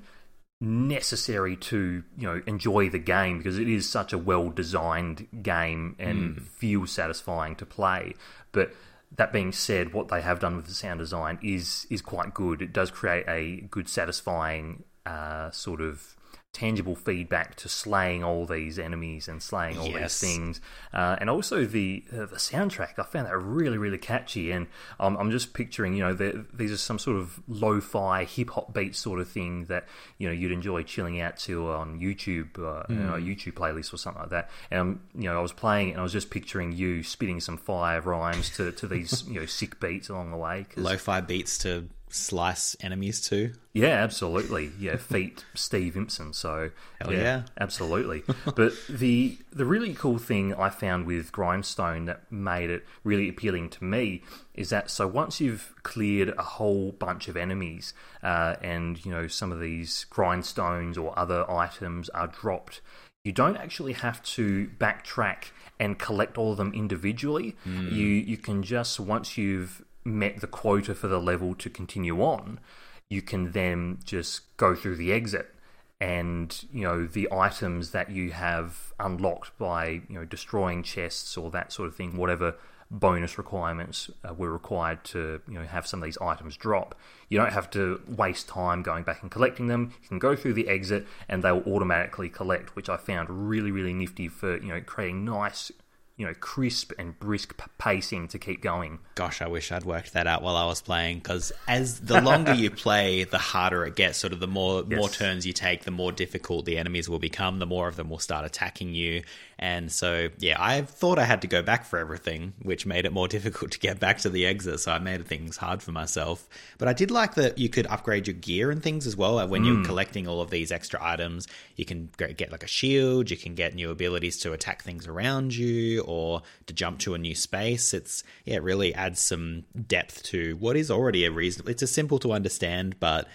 necessary 0.61 1.57
to 1.57 2.03
you 2.17 2.27
know 2.27 2.41
enjoy 2.47 2.89
the 2.89 2.99
game 2.99 3.39
because 3.39 3.59
it 3.59 3.69
is 3.69 3.89
such 3.89 4.13
a 4.13 4.19
well 4.19 4.51
designed 4.51 5.27
game 5.43 5.97
and 5.99 6.41
feels 6.43 6.91
satisfying 6.91 7.57
to 7.57 7.67
play. 7.67 8.15
But 8.53 8.73
that 9.17 9.33
being 9.33 9.53
said 9.53 9.93
what 9.93 10.09
they 10.09 10.21
have 10.21 10.41
done 10.41 10.57
with 10.57 10.67
the 10.67 10.75
sound 10.75 11.01
design 11.01 11.39
is 11.43 11.87
is 11.91 12.03
quite 12.03 12.35
good. 12.35 12.63
It 12.63 12.73
does 12.73 12.91
create 12.91 13.25
a 13.29 13.63
good 13.71 13.89
satisfying 13.89 14.85
uh, 15.07 15.51
sort 15.51 15.81
of 15.81 16.17
tangible 16.55 16.95
feedback 16.95 17.57
to 17.57 17.69
slaying 17.69 18.25
all 18.25 18.47
these 18.47 18.79
enemies 18.79 19.29
and 19.29 19.43
slaying 19.43 19.77
all 19.77 19.89
Yes. 19.89 20.19
these 20.21 20.31
things 20.31 20.61
uh, 20.95 21.17
and 21.21 21.29
also 21.29 21.65
the 21.67 22.05
uh, 22.13 22.25
the 22.27 22.37
soundtrack 22.37 22.99
I 22.99 23.03
found 23.03 23.27
that 23.27 23.37
really 23.37 23.77
really 23.77 23.99
catchy 23.99 24.51
and 24.53 24.69
um, 25.01 25.17
I'm 25.19 25.31
just 25.31 25.53
picturing 25.53 25.95
you 25.95 26.01
know 26.05 26.15
the, 26.15 26.47
these 26.55 26.73
are 26.73 26.77
some 26.77 26.99
sort 26.99 27.17
of 27.17 27.41
lo-fi 27.49 28.25
hip 28.25 28.51
hop 28.51 28.73
beat 28.73 28.95
sort 28.95 29.19
of 29.21 29.29
thing 29.29 29.65
that 29.67 29.87
you 30.19 30.29
know 30.29 30.33
you'd 30.33 30.53
enjoy 30.53 30.85
chilling 30.85 31.21
out 31.21 31.37
to 31.39 31.69
on 31.71 31.99
YouTube 32.01 32.57
uh, 32.59 32.85
you 32.89 32.95
know, 33.01 33.15
a 33.15 33.19
YouTube 33.21 33.55
playlist 33.55 33.93
or 33.93 33.97
something 33.99 34.23
like 34.23 34.31
that 34.31 34.51
and 34.71 34.81
um, 34.81 35.01
you 35.15 35.25
know 35.29 35.37
I 35.37 35.43
was 35.43 35.53
playing 35.53 35.89
it 35.89 35.93
and 35.93 36.01
I 36.01 36.03
was 36.05 36.13
just 36.13 36.31
picturing 36.31 36.73
you 36.73 37.03
spitting 37.03 37.41
some 37.41 37.59
fire 37.59 38.01
rhymes 38.01 38.49
to, 38.57 38.71
to 38.73 38.87
these 38.87 39.25
you 39.29 39.41
know 39.41 39.47
sick 39.47 39.81
beats 39.81 40.09
along 40.09 40.31
the 40.31 40.37
way. 40.37 40.67
Lo-fi 40.77 41.21
beats 41.21 41.59
to 41.59 41.89
slice 42.09 42.77
enemies 42.81 43.21
too. 43.21 43.53
yeah, 43.73 44.03
absolutely. 44.03 44.71
Yeah, 44.79 44.97
feet 45.13 45.45
Steve 45.55 45.95
Impson. 45.95 46.35
So 46.35 46.71
Hell 47.01 47.13
yeah. 47.13 47.43
absolutely. 47.59 48.23
but 48.55 48.73
the 48.89 49.37
the 49.53 49.65
really 49.65 49.95
cool 49.95 50.19
thing 50.19 50.55
I 50.55 50.71
found 50.71 51.07
with 51.07 51.33
Grindstone 51.33 52.05
that 52.05 52.31
made 52.31 52.71
it 52.71 52.85
really 53.03 53.29
appealing 53.29 53.71
to 53.71 53.85
me 53.85 54.23
is 54.55 54.71
that 54.71 54.91
so 54.91 55.07
once 55.09 55.41
you've 55.41 55.75
cleared 55.83 56.35
a 56.39 56.43
whole 56.43 56.93
bunch 56.93 57.29
of 57.29 57.37
enemies 57.37 57.95
uh, 58.23 58.57
and 58.63 59.05
you 59.05 59.11
know 59.11 59.27
some 59.27 59.51
of 59.51 59.61
these 59.61 60.07
grindstones 60.11 60.97
or 60.97 61.19
other 61.19 61.51
items 61.51 62.09
are 62.11 62.29
dropped, 62.29 62.81
you 63.25 63.33
don't 63.33 63.57
actually 63.57 63.95
have 63.95 64.23
to 64.23 64.69
backtrack 64.79 65.47
and 65.81 65.99
collect 65.99 66.39
all 66.39 66.53
of 66.53 66.57
them 66.59 66.73
individually. 66.73 67.57
You 67.65 68.07
you 68.07 68.37
can 68.37 68.63
just 68.63 69.01
once 69.01 69.37
you've 69.37 69.83
met 70.05 70.41
the 70.41 70.47
quota 70.47 70.95
for 70.95 71.09
the 71.09 71.21
level 71.21 71.55
to 71.55 71.71
continue 71.71 72.23
on, 72.23 72.61
you 73.09 73.23
can 73.23 73.53
then 73.53 73.99
just 74.05 74.57
go 74.57 74.75
through 74.75 74.97
the 74.97 75.13
exit 75.13 75.55
and 76.01 76.65
you 76.73 76.83
know 76.83 77.07
the 77.07 77.29
items 77.33 77.93
that 77.93 78.11
you 78.11 78.31
have 78.31 78.93
unlocked 78.99 79.57
by 79.59 79.87
you 80.09 80.17
know 80.17 80.25
destroying 80.25 80.83
chests 80.83 81.37
or 81.37 81.51
that 81.51 81.73
sort 81.73 81.89
of 81.89 81.95
thing 81.95 82.17
whatever 82.17 82.57
bonus 82.91 83.39
requirements 83.39 84.11
uh, 84.29 84.33
were 84.35 84.53
required 84.53 85.03
to 85.05 85.41
you 85.49 85.55
know 85.55 85.65
have 85.65 85.87
some 85.87 86.01
of 86.01 86.05
these 86.05 86.19
items 86.19 86.57
drop. 86.57 86.95
You 87.29 87.39
don't 87.39 87.53
have 87.53 87.71
to 87.71 88.01
waste 88.09 88.49
time 88.49 88.83
going 88.83 89.05
back 89.05 89.23
and 89.23 89.31
collecting 89.31 89.67
them. 89.69 89.93
You 90.03 90.09
can 90.09 90.19
go 90.19 90.37
through 90.37 90.55
the 90.55 90.69
exit 90.69 91.07
and 91.29 91.43
they 91.43 91.53
will 91.53 91.65
automatically 91.75 92.29
collect 92.29 92.77
which 92.77 92.89
i 92.89 92.97
found 92.97 93.49
really 93.49 93.71
really 93.71 93.95
nifty 93.95 94.29
for 94.29 94.57
you 94.59 94.69
know 94.69 94.81
creating 94.81 95.25
nice 95.25 95.73
you 96.17 96.27
know 96.27 96.35
crisp 96.35 96.93
and 96.99 97.19
brisk 97.19 97.57
p- 97.57 97.65
pacing 97.79 98.29
to 98.29 98.39
keep 98.39 98.63
going 98.63 99.01
Gosh, 99.15 99.43
I 99.43 99.47
wish 99.47 99.71
I'd 99.71 99.85
worked 99.85 100.13
that 100.15 100.27
out 100.27 100.43
while 100.43 100.57
I 100.57 100.67
was 100.67 100.83
playing. 100.83 101.19
Because 101.19 101.53
as 101.69 102.01
the 102.01 102.21
longer 102.21 102.53
you 102.53 102.71
play, 102.85 103.23
the 103.23 103.39
harder 103.39 103.85
it 103.87 103.95
gets. 103.95 104.19
Sort 104.19 104.33
of 104.33 104.41
the 104.41 104.49
more 104.49 104.83
more 104.83 105.09
turns 105.09 105.47
you 105.47 105.53
take, 105.53 105.85
the 105.85 105.93
more 105.93 106.11
difficult 106.11 106.65
the 106.65 106.79
enemies 106.79 107.09
will 107.09 107.21
become. 107.21 107.61
The 107.61 107.67
more 107.67 107.87
of 107.87 107.95
them 107.95 108.11
will 108.11 108.19
start 108.19 108.45
attacking 108.45 108.93
you. 108.93 109.23
And 109.59 109.91
so, 109.91 110.29
yeah, 110.39 110.57
I 110.59 110.83
thought 110.83 111.19
I 111.19 111.25
had 111.25 111.43
to 111.43 111.47
go 111.47 111.63
back 111.63 111.85
for 111.85 111.99
everything, 111.99 112.55
which 112.63 112.87
made 112.87 113.05
it 113.05 113.13
more 113.13 113.29
difficult 113.35 113.73
to 113.73 113.79
get 113.79 114.01
back 114.01 114.19
to 114.19 114.31
the 114.31 114.47
exit. 114.47 114.81
So 114.81 114.93
I 114.93 114.99
made 114.99 115.27
things 115.27 115.57
hard 115.57 115.83
for 115.83 115.93
myself. 115.93 116.49
But 116.79 116.89
I 116.89 116.93
did 116.93 117.11
like 117.11 117.35
that 117.35 117.59
you 117.59 117.69
could 117.69 117.87
upgrade 117.87 118.27
your 118.27 118.35
gear 118.35 118.71
and 118.71 118.83
things 118.83 119.07
as 119.07 119.17
well. 119.17 119.47
When 119.47 119.65
you're 119.65 119.85
collecting 119.85 120.27
all 120.27 120.41
of 120.41 120.51
these 120.51 120.73
extra 120.73 121.03
items, 121.03 121.47
you 121.77 121.85
can 121.85 122.11
get 122.17 122.51
like 122.51 122.63
a 122.63 122.69
shield. 122.69 123.31
You 123.31 123.37
can 123.37 123.55
get 123.55 123.75
new 123.75 123.91
abilities 123.91 124.39
to 124.39 124.53
attack 124.53 124.83
things 124.83 125.07
around 125.07 125.55
you 125.55 126.03
or 126.03 126.43
to 126.67 126.75
jump 126.75 126.99
to 127.01 127.15
a 127.15 127.19
new 127.19 127.35
space. 127.35 127.95
It's 127.95 128.23
yeah, 128.45 128.57
it 128.57 128.63
really 128.63 128.95
adds 128.95 129.21
some 129.21 129.65
depth 129.87 130.23
to 130.25 130.57
what 130.57 130.77
is 130.77 130.91
already 130.91 131.25
a 131.25 131.31
reasonable. 131.31 131.71
It's 131.71 131.83
a 131.83 131.87
simple 131.87 132.19
to 132.21 132.33
understand, 132.33 132.99
but 133.01 133.29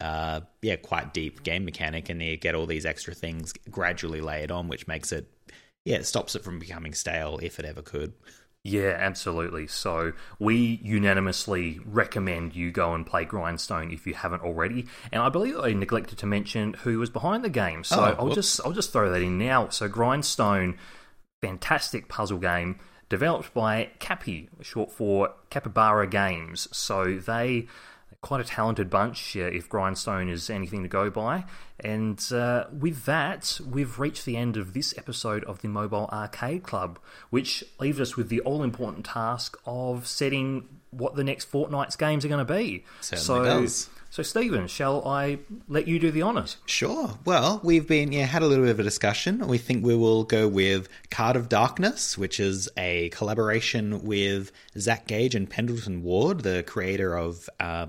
uh, 0.00 0.40
yeah, 0.62 0.76
quite 0.76 1.14
deep 1.14 1.42
game 1.42 1.64
mechanic, 1.64 2.08
and 2.08 2.20
you 2.20 2.36
get 2.36 2.54
all 2.54 2.66
these 2.66 2.84
extra 2.84 3.14
things 3.14 3.52
gradually 3.70 4.20
layered 4.20 4.50
on, 4.50 4.66
which 4.66 4.88
makes 4.88 5.12
it 5.12 5.30
yeah, 5.84 5.96
it 5.96 6.06
stops 6.06 6.34
it 6.34 6.44
from 6.44 6.58
becoming 6.58 6.94
stale 6.94 7.38
if 7.42 7.58
it 7.58 7.64
ever 7.64 7.82
could. 7.82 8.12
Yeah, 8.64 8.94
absolutely. 8.96 9.66
So 9.66 10.12
we 10.38 10.78
unanimously 10.84 11.80
recommend 11.84 12.54
you 12.54 12.70
go 12.70 12.94
and 12.94 13.04
play 13.04 13.24
Grindstone 13.24 13.90
if 13.90 14.06
you 14.06 14.14
haven't 14.14 14.42
already. 14.42 14.86
And 15.10 15.20
I 15.20 15.30
believe 15.30 15.58
I 15.58 15.72
neglected 15.72 16.18
to 16.18 16.26
mention 16.26 16.74
who 16.74 17.00
was 17.00 17.10
behind 17.10 17.44
the 17.44 17.50
game. 17.50 17.82
So 17.82 17.96
Oh, 17.98 18.14
I'll 18.16 18.24
whoops. 18.26 18.36
just 18.36 18.60
I'll 18.64 18.70
just 18.72 18.92
throw 18.92 19.10
that 19.10 19.20
in 19.20 19.36
now. 19.36 19.68
So 19.70 19.88
Grindstone, 19.88 20.78
fantastic 21.40 22.08
puzzle 22.08 22.38
game 22.38 22.78
developed 23.08 23.52
by 23.52 23.90
Capy, 23.98 24.48
short 24.60 24.92
for 24.92 25.34
Capybara 25.50 26.06
Games. 26.06 26.68
So 26.72 27.16
they 27.18 27.66
quite 28.22 28.40
a 28.40 28.44
talented 28.44 28.88
bunch 28.88 29.36
uh, 29.36 29.40
if 29.40 29.68
Grindstone 29.68 30.30
is 30.30 30.48
anything 30.48 30.82
to 30.84 30.88
go 30.88 31.10
by. 31.10 31.44
And 31.80 32.24
uh, 32.32 32.66
with 32.72 33.04
that, 33.04 33.60
we've 33.68 33.98
reached 33.98 34.24
the 34.24 34.36
end 34.36 34.56
of 34.56 34.72
this 34.72 34.94
episode 34.96 35.44
of 35.44 35.60
the 35.60 35.68
Mobile 35.68 36.08
Arcade 36.12 36.62
Club, 36.62 37.00
which 37.30 37.64
leaves 37.80 38.00
us 38.00 38.16
with 38.16 38.28
the 38.28 38.40
all 38.40 38.62
important 38.62 39.04
task 39.04 39.58
of 39.66 40.06
setting 40.06 40.68
what 40.90 41.16
the 41.16 41.24
next 41.24 41.46
fortnight's 41.46 41.96
games 41.96 42.24
are 42.24 42.28
going 42.28 42.46
to 42.46 42.52
be. 42.52 42.84
Certainly 43.00 43.24
so, 43.24 43.44
does. 43.44 43.90
so, 44.10 44.22
Stephen, 44.22 44.68
shall 44.68 45.06
I 45.08 45.40
let 45.66 45.88
you 45.88 45.98
do 45.98 46.12
the 46.12 46.22
honours? 46.22 46.58
Sure. 46.66 47.18
Well, 47.24 47.60
we've 47.64 47.88
been 47.88 48.12
yeah 48.12 48.26
had 48.26 48.42
a 48.42 48.46
little 48.46 48.64
bit 48.64 48.70
of 48.70 48.78
a 48.78 48.84
discussion. 48.84 49.48
We 49.48 49.58
think 49.58 49.84
we 49.84 49.96
will 49.96 50.22
go 50.22 50.46
with 50.46 50.88
Card 51.10 51.34
of 51.34 51.48
Darkness, 51.48 52.16
which 52.16 52.38
is 52.38 52.68
a 52.76 53.08
collaboration 53.08 54.04
with 54.04 54.52
Zach 54.78 55.08
Gage 55.08 55.34
and 55.34 55.50
Pendleton 55.50 56.04
Ward, 56.04 56.40
the 56.40 56.62
creator 56.62 57.16
of 57.16 57.48
uh, 57.58 57.86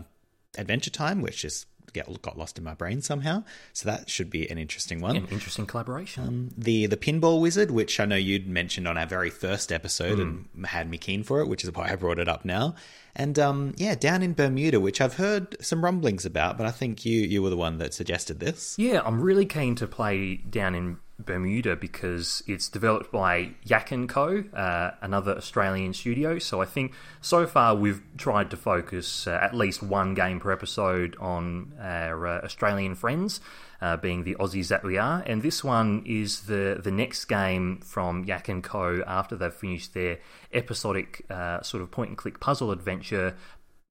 Adventure 0.57 0.91
Time, 0.91 1.21
which 1.21 1.43
is 1.45 1.65
get 1.93 2.21
got 2.21 2.37
lost 2.37 2.57
in 2.57 2.63
my 2.63 2.73
brain 2.73 3.01
somehow. 3.01 3.43
So 3.71 3.89
that 3.89 4.09
should 4.09 4.29
be 4.29 4.49
an 4.49 4.57
interesting 4.57 4.99
one. 4.99 5.15
An 5.15 5.27
interesting 5.27 5.65
collaboration. 5.65 6.53
the 6.57 6.87
the 6.87 6.97
Pinball 6.97 7.39
Wizard, 7.39 7.71
which 7.71 7.99
I 7.99 8.05
know 8.05 8.15
you'd 8.15 8.47
mentioned 8.47 8.87
on 8.87 8.97
our 8.97 9.05
very 9.05 9.29
first 9.29 9.71
episode 9.71 10.19
and 10.19 10.47
had 10.65 10.89
me 10.89 10.97
keen 10.97 11.23
for 11.23 11.39
it, 11.41 11.47
which 11.47 11.63
is 11.63 11.71
why 11.71 11.91
I 11.91 11.95
brought 11.95 12.19
it 12.19 12.27
up 12.27 12.43
now. 12.43 12.75
And 13.15 13.37
um, 13.37 13.75
yeah, 13.77 13.93
down 13.95 14.23
in 14.23 14.33
Bermuda, 14.33 14.79
which 14.79 14.99
I've 14.99 15.15
heard 15.15 15.55
some 15.63 15.83
rumblings 15.83 16.25
about, 16.25 16.57
but 16.57 16.65
I 16.65 16.71
think 16.71 17.05
you 17.05 17.21
you 17.21 17.41
were 17.43 17.51
the 17.51 17.57
one 17.57 17.77
that 17.77 17.93
suggested 17.93 18.39
this. 18.39 18.75
Yeah, 18.77 19.01
I'm 19.05 19.21
really 19.21 19.45
keen 19.45 19.75
to 19.75 19.87
play 19.87 20.37
down 20.37 20.73
in 20.75 20.97
Bermuda 21.19 21.75
because 21.75 22.43
it's 22.47 22.67
developed 22.67 23.11
by 23.11 23.51
Yak 23.63 23.91
and 23.91 24.09
Co, 24.09 24.43
uh, 24.53 24.91
another 25.01 25.35
Australian 25.37 25.93
studio. 25.93 26.39
So 26.39 26.61
I 26.61 26.65
think 26.65 26.93
so 27.21 27.45
far 27.45 27.75
we've 27.75 28.01
tried 28.17 28.49
to 28.51 28.57
focus 28.57 29.27
uh, 29.27 29.39
at 29.41 29.53
least 29.53 29.83
one 29.83 30.13
game 30.15 30.39
per 30.39 30.51
episode 30.51 31.15
on 31.19 31.73
our 31.79 32.27
uh, 32.27 32.41
Australian 32.41 32.95
friends, 32.95 33.41
uh, 33.81 33.97
being 33.97 34.23
the 34.23 34.35
Aussies 34.35 34.69
that 34.69 34.83
we 34.83 34.97
are. 34.97 35.23
And 35.25 35.41
this 35.41 35.63
one 35.63 36.03
is 36.05 36.41
the 36.41 36.79
the 36.83 36.91
next 36.91 37.25
game 37.25 37.79
from 37.81 38.23
Yak 38.25 38.49
and 38.49 38.63
Co 38.63 39.03
after 39.05 39.35
they've 39.35 39.53
finished 39.53 39.93
their 39.93 40.19
episodic 40.51 41.25
uh, 41.29 41.61
sort 41.61 41.83
of 41.83 41.91
point 41.91 42.09
and 42.09 42.17
click 42.17 42.39
puzzle 42.39 42.71
adventure 42.71 43.35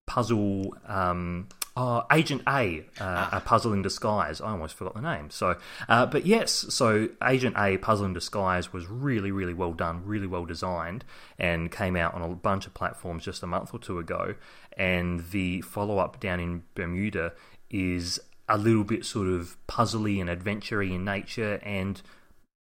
puzzle 0.07 0.75
um, 0.87 1.49
oh, 1.77 2.05
Agent 2.11 2.43
A, 2.47 2.85
uh, 3.01 3.31
a 3.33 3.41
puzzle 3.41 3.73
in 3.73 3.83
disguise. 3.83 4.41
I 4.41 4.51
almost 4.51 4.75
forgot 4.75 4.95
the 4.95 5.01
name. 5.01 5.31
So, 5.31 5.57
uh, 5.89 6.07
but 6.07 6.27
yes, 6.27 6.53
so 6.69 7.09
Agent 7.23 7.57
A, 7.59 7.79
puzzle 7.79 8.07
in 8.07 8.13
disguise 8.13 8.73
was 8.73 8.87
really, 8.89 9.31
really 9.31 9.55
well 9.55 9.73
done, 9.73 10.05
really 10.05 10.27
well 10.27 10.45
designed, 10.45 11.05
and 11.39 11.71
came 11.71 11.97
out 11.97 12.15
on 12.15 12.23
a 12.23 12.29
bunch 12.35 12.67
of 12.67 12.75
platforms 12.75 13.25
just 13.25 13.43
a 13.43 13.47
month 13.47 13.73
or 13.73 13.79
two 13.79 13.99
ago. 13.99 14.35
And 14.77 15.31
the 15.31 15.63
follow 15.63 15.99
up 15.99 16.21
down 16.21 16.41
in 16.41 16.63
Bermuda 16.75 17.33
is 17.71 18.21
a 18.49 18.59
little 18.59 18.85
bit 18.85 19.05
sort 19.05 19.29
of 19.29 19.57
puzzly 19.67 20.21
and 20.21 20.29
adventure-y 20.29 20.87
in 20.87 21.05
nature, 21.05 21.59
and 21.63 22.03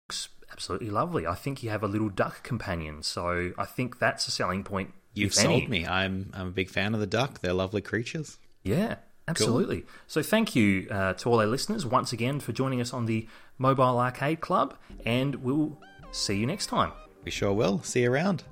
looks 0.08 0.30
absolutely 0.52 0.90
lovely. 0.90 1.28
I 1.28 1.36
think 1.36 1.62
you 1.62 1.70
have 1.70 1.84
a 1.84 1.88
little 1.88 2.10
duck 2.10 2.42
companion, 2.42 3.04
so 3.04 3.52
I 3.58 3.66
think 3.66 4.00
that's 4.00 4.28
a 4.28 4.32
selling 4.32 4.64
point. 4.64 4.94
You've 5.14 5.34
if 5.34 5.40
any. 5.40 5.60
sold 5.60 5.70
me. 5.70 5.86
I'm 5.86 6.32
I'm 6.34 6.48
a 6.48 6.52
big 6.52 6.70
fan 6.70 6.94
of 6.94 7.00
the 7.00 7.08
duck. 7.08 7.42
They're 7.42 7.54
lovely 7.54 7.82
creatures. 7.82 8.38
Yeah, 8.68 8.96
absolutely. 9.28 9.86
So 10.08 10.22
thank 10.22 10.56
you 10.56 10.88
uh, 10.92 11.14
to 11.14 11.30
all 11.30 11.40
our 11.40 11.48
listeners 11.48 11.86
once 11.86 12.12
again 12.12 12.42
for 12.42 12.52
joining 12.52 12.82
us 12.82 12.94
on 12.94 13.06
the 13.06 13.28
Mobile 13.58 13.98
Arcade 13.98 14.42
Club, 14.42 14.76
and 15.06 15.36
we'll 15.36 15.80
see 16.12 16.36
you 16.36 16.46
next 16.46 16.66
time. 16.66 16.92
We 17.24 17.32
sure 17.32 17.54
will. 17.54 17.82
See 17.84 18.02
you 18.02 18.12
around. 18.12 18.44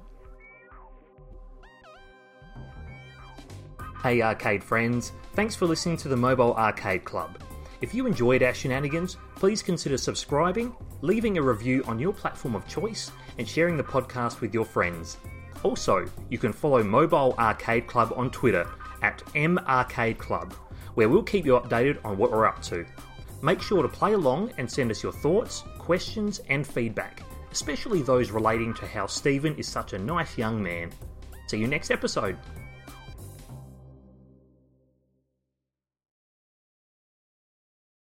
Hey, 4.02 4.22
arcade 4.22 4.64
friends, 4.64 5.12
thanks 5.34 5.56
for 5.56 5.66
listening 5.66 5.98
to 5.98 6.08
the 6.08 6.16
Mobile 6.16 6.54
Arcade 6.54 7.04
Club. 7.04 7.42
If 7.82 7.94
you 7.94 8.06
enjoyed 8.06 8.44
our 8.44 8.54
shenanigans, 8.54 9.18
please 9.36 9.62
consider 9.62 9.98
subscribing, 9.98 10.76
leaving 11.02 11.38
a 11.38 11.42
review 11.42 11.84
on 11.88 12.00
your 12.00 12.14
platform 12.14 12.56
of 12.56 12.68
choice, 12.68 13.12
and 13.38 13.48
sharing 13.48 13.76
the 13.76 13.84
podcast 13.84 14.40
with 14.40 14.54
your 14.54 14.64
friends. 14.64 15.18
Also, 15.64 16.06
you 16.30 16.38
can 16.38 16.54
follow 16.54 16.84
Mobile 16.84 17.36
Arcade 17.38 17.88
Club 17.88 18.14
on 18.16 18.30
Twitter 18.30 18.70
at 19.06 19.22
M 19.36 19.60
Arcade 19.68 20.18
Club, 20.18 20.54
where 20.96 21.08
we'll 21.08 21.22
keep 21.22 21.46
you 21.46 21.54
updated 21.54 22.04
on 22.04 22.18
what 22.18 22.32
we're 22.32 22.48
up 22.48 22.60
to. 22.64 22.84
Make 23.44 23.62
sure 23.62 23.84
to 23.84 23.88
play 23.88 24.14
along 24.14 24.52
and 24.58 24.70
send 24.70 24.90
us 24.90 25.04
your 25.04 25.12
thoughts, 25.12 25.64
questions, 25.78 26.42
and 26.50 26.66
feedback, 26.66 27.22
especially 27.52 28.02
those 28.02 28.32
relating 28.32 28.74
to 28.74 28.88
how 28.88 29.06
Stephen 29.06 29.56
is 29.58 29.68
such 29.68 29.94
a 29.94 30.00
nice 30.00 30.40
young 30.40 30.62
man. 30.62 30.92
See 31.48 31.60
you 31.60 31.68
next 31.68 31.92
episode. 31.92 32.36